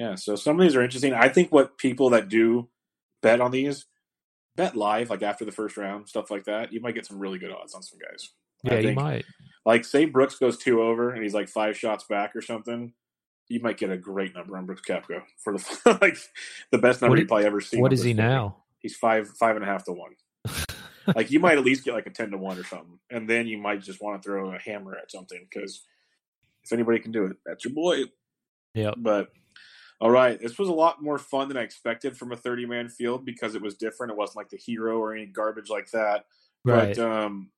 [0.00, 1.12] Yeah, so some of these are interesting.
[1.12, 2.70] I think what people that do
[3.20, 3.84] bet on these
[4.56, 6.72] bet live, like after the first round, stuff like that.
[6.72, 8.30] You might get some really good odds on some guys.
[8.64, 9.26] Yeah, you might.
[9.66, 12.94] Like, say Brooks goes two over and he's like five shots back or something.
[13.48, 16.16] You might get a great number on Brooks Koepka for the like
[16.72, 17.82] the best number What you probably ever seen.
[17.82, 18.56] What is he now?
[18.78, 20.12] He's five five and a half to one.
[21.14, 23.46] like you might at least get like a ten to one or something, and then
[23.46, 25.82] you might just want to throw a hammer at something because
[26.64, 28.04] if anybody can do it, that's your boy.
[28.72, 28.92] Yeah.
[28.96, 29.32] But
[30.00, 32.88] all right, this was a lot more fun than I expected from a 30 man
[32.88, 34.12] field because it was different.
[34.12, 36.24] It wasn't like the hero or any garbage like that.
[36.64, 36.96] Right.
[36.96, 37.50] But um,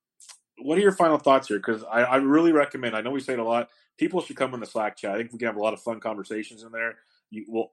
[0.57, 1.57] what are your final thoughts here?
[1.57, 2.97] Because I, I really recommend.
[2.97, 3.69] I know we say it a lot.
[3.97, 5.11] People should come in the Slack chat.
[5.11, 6.95] I think we can have a lot of fun conversations in there.
[7.31, 7.71] You will.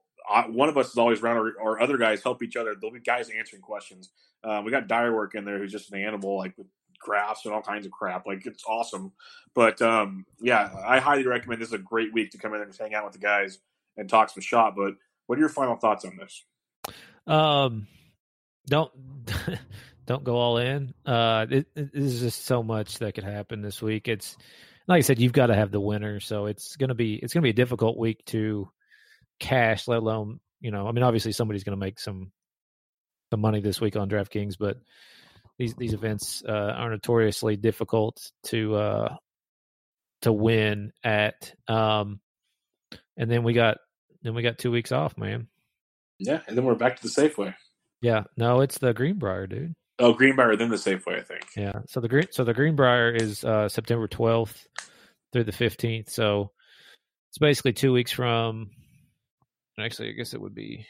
[0.49, 2.75] One of us is always around, or, or other guys help each other.
[2.79, 4.11] There'll be guys answering questions.
[4.43, 6.67] Um, we got Dire Work in there, who's just an animal, like with
[6.99, 8.27] graphs and all kinds of crap.
[8.27, 9.11] Like it's awesome.
[9.55, 11.59] But um, yeah, I highly recommend.
[11.59, 13.59] This is a great week to come in there and hang out with the guys
[13.97, 14.75] and talk some shot.
[14.75, 14.93] But
[15.27, 16.43] what are your final thoughts on this?
[17.27, 17.87] Um,
[18.67, 18.91] don't
[20.05, 20.93] don't go all in.
[21.05, 24.07] Uh, it, it, there's just so much that could happen this week.
[24.07, 24.37] It's
[24.87, 27.43] like I said, you've got to have the winner, so it's gonna be it's gonna
[27.43, 28.69] be a difficult week to
[29.39, 29.87] cash.
[29.87, 32.31] Let alone you know, I mean, obviously somebody's gonna make some
[33.31, 34.77] some money this week on DraftKings, but
[35.57, 39.15] these these events uh, are notoriously difficult to uh,
[40.23, 41.53] to win at.
[41.67, 42.19] Um,
[43.17, 43.77] and then we got
[44.21, 45.47] then we got two weeks off, man.
[46.19, 47.55] Yeah, and then we're back to the Safeway.
[48.01, 49.73] Yeah, no, it's the Greenbrier, dude.
[50.01, 51.45] Oh, Greenbrier, then the Safeway, I think.
[51.55, 51.73] Yeah.
[51.87, 54.65] So the green so the Greenbrier is uh September twelfth
[55.31, 56.09] through the fifteenth.
[56.09, 56.51] So
[57.29, 58.71] it's basically two weeks from
[59.79, 60.87] actually I guess it would be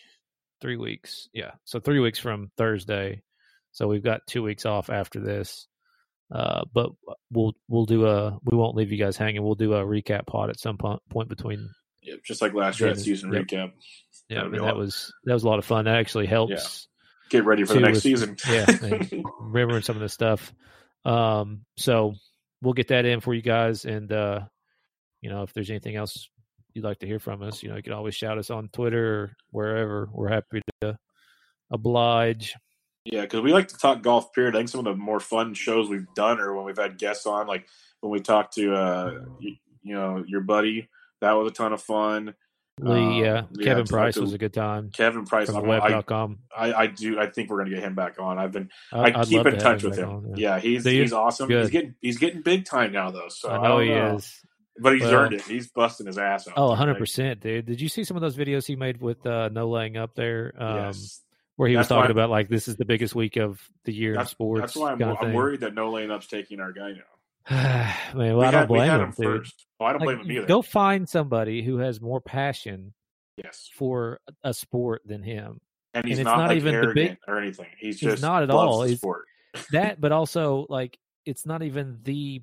[0.62, 1.28] three weeks.
[1.34, 1.52] Yeah.
[1.66, 3.22] So three weeks from Thursday.
[3.74, 5.68] So we've got two weeks off after this.
[6.34, 6.92] Uh but
[7.32, 9.44] we'll we'll do a we won't leave you guys hanging.
[9.44, 11.70] We'll do a recap pod at some point between
[12.02, 13.44] Yeah, just like last year at Yeah, season yep.
[13.44, 13.72] recap.
[14.30, 15.86] yeah, That'll and be a that was that was a lot of fun.
[15.86, 16.88] That actually helps
[17.30, 18.38] Get ready for the next with- season.
[18.50, 18.66] yeah,
[19.40, 20.54] remembering some of this stuff.
[21.06, 22.14] Um, so
[22.62, 24.42] we'll get that in for you guys, and uh,
[25.22, 26.28] you know, if there's anything else
[26.74, 29.14] you'd like to hear from us, you know, you can always shout us on Twitter
[29.14, 30.10] or wherever.
[30.12, 30.98] We're happy to
[31.70, 32.56] oblige.
[33.06, 34.32] Yeah, because we like to talk golf.
[34.34, 34.56] Period.
[34.56, 37.26] I think some of the more fun shows we've done are when we've had guests
[37.26, 37.66] on, like
[38.02, 40.88] when we talked to uh, you, you know your buddy.
[41.22, 42.36] That was a ton of fun.
[42.80, 43.44] Lee, yeah.
[43.62, 44.90] Kevin Prise was a good time.
[44.92, 46.40] Kevin Prise from web.com.
[46.56, 47.20] I, I do.
[47.20, 48.40] I think we're going to get him back on.
[48.40, 48.70] I've been.
[48.92, 50.10] I, I keep in touch with him.
[50.10, 50.56] On, yeah.
[50.56, 50.60] yeah.
[50.60, 51.48] he's he's awesome.
[51.48, 51.62] Good.
[51.62, 53.28] He's getting he's getting big time now though.
[53.30, 54.16] So I know, I he know.
[54.16, 54.40] is.
[54.80, 55.42] But he's well, earned it.
[55.44, 56.56] He's busting his ass out.
[56.58, 57.66] Oh, 100 percent, dude.
[57.66, 60.54] Did you see some of those videos he made with uh, no laying up there?
[60.58, 61.22] Um, yes.
[61.58, 64.20] Where he that's was talking about like this is the biggest week of the year
[64.20, 64.62] in sports.
[64.62, 67.02] That's why I'm, I'm worried that no laying up's taking our guy now.
[67.50, 69.66] Man, well, we I don't blame him, him first.
[69.80, 70.48] Oh, I don't like, blame him either.
[70.48, 72.94] Go find somebody who has more passion,
[73.38, 75.60] yes, for a sport than him.
[75.94, 77.68] And he's and not, not like even the big or anything.
[77.78, 78.84] He's, he's just not at all.
[78.84, 79.26] He's, sport.
[79.72, 82.42] that, but also like it's not even the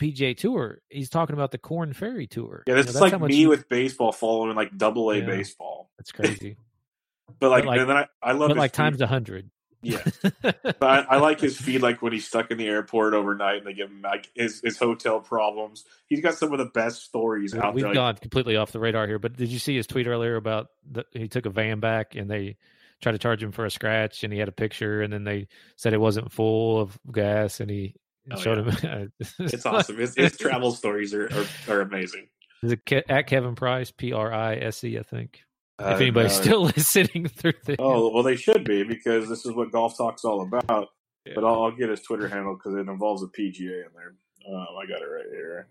[0.00, 0.80] PGA Tour.
[0.90, 2.64] He's talking about the Corn Ferry Tour.
[2.66, 3.48] Yeah, it's you know, like me you...
[3.48, 5.90] with baseball following like Double A yeah, baseball.
[5.98, 6.56] That's crazy.
[7.38, 9.50] but like, but like, and then I, I love but like times a hundred.
[9.84, 10.02] Yeah,
[10.42, 11.82] but I, I, like his feed.
[11.82, 14.78] Like when he's stuck in the airport overnight, and they give him like his, his
[14.78, 15.84] hotel problems.
[16.08, 17.90] He's got some of the best stories out We've there.
[17.90, 20.68] We've gone completely off the radar here, but did you see his tweet earlier about
[20.90, 22.56] the, he took a van back and they
[23.00, 25.48] tried to charge him for a scratch, and he had a picture, and then they
[25.76, 27.94] said it wasn't full of gas, and he
[28.32, 28.98] oh, showed yeah.
[28.98, 29.12] him.
[29.38, 29.98] it's awesome.
[29.98, 32.28] His, his travel stories are, are, are amazing.
[32.62, 33.90] Is it at Kevin Prise?
[33.90, 35.40] P R I S E, I think.
[35.78, 37.76] Uh, if anybody's still listening through this.
[37.80, 40.90] oh well they should be because this is what golf talk's all about
[41.26, 41.32] yeah.
[41.34, 44.14] but I'll, I'll, get his twitter handle because it involves a pga in there
[44.48, 45.66] um, i got it right here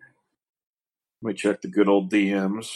[1.21, 2.75] let me check the good old dms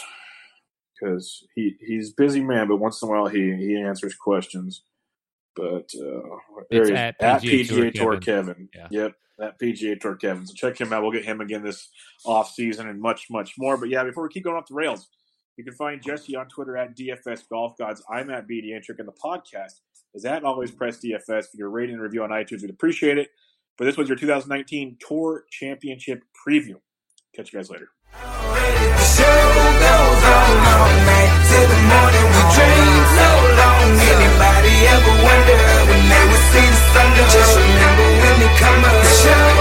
[0.93, 4.83] because he he's busy man but once in a while he he answers questions
[5.53, 6.37] but uh
[6.69, 8.19] it's at, at PGA, PGA Tour, Kevin.
[8.21, 8.69] Kevin.
[8.73, 8.87] Yeah.
[8.91, 10.45] Yep, at PGA Tour Kevin.
[10.45, 11.01] So check him out.
[11.01, 11.89] We'll get him again this
[12.25, 13.77] off season and much much more.
[13.77, 15.07] But yeah, before we keep going off the rails,
[15.57, 18.03] you can find Jesse on Twitter at DFS Golf Gods.
[18.07, 19.81] I'm at BD Intric, and the podcast
[20.13, 21.45] is at Always Press DFS.
[21.51, 23.29] If your rating and review on iTunes, we'd appreciate it.
[23.75, 26.75] But this was your 2019 Tour Championship preview.
[27.35, 27.89] Catch you guys later.
[37.27, 39.56] Just remember when they come up,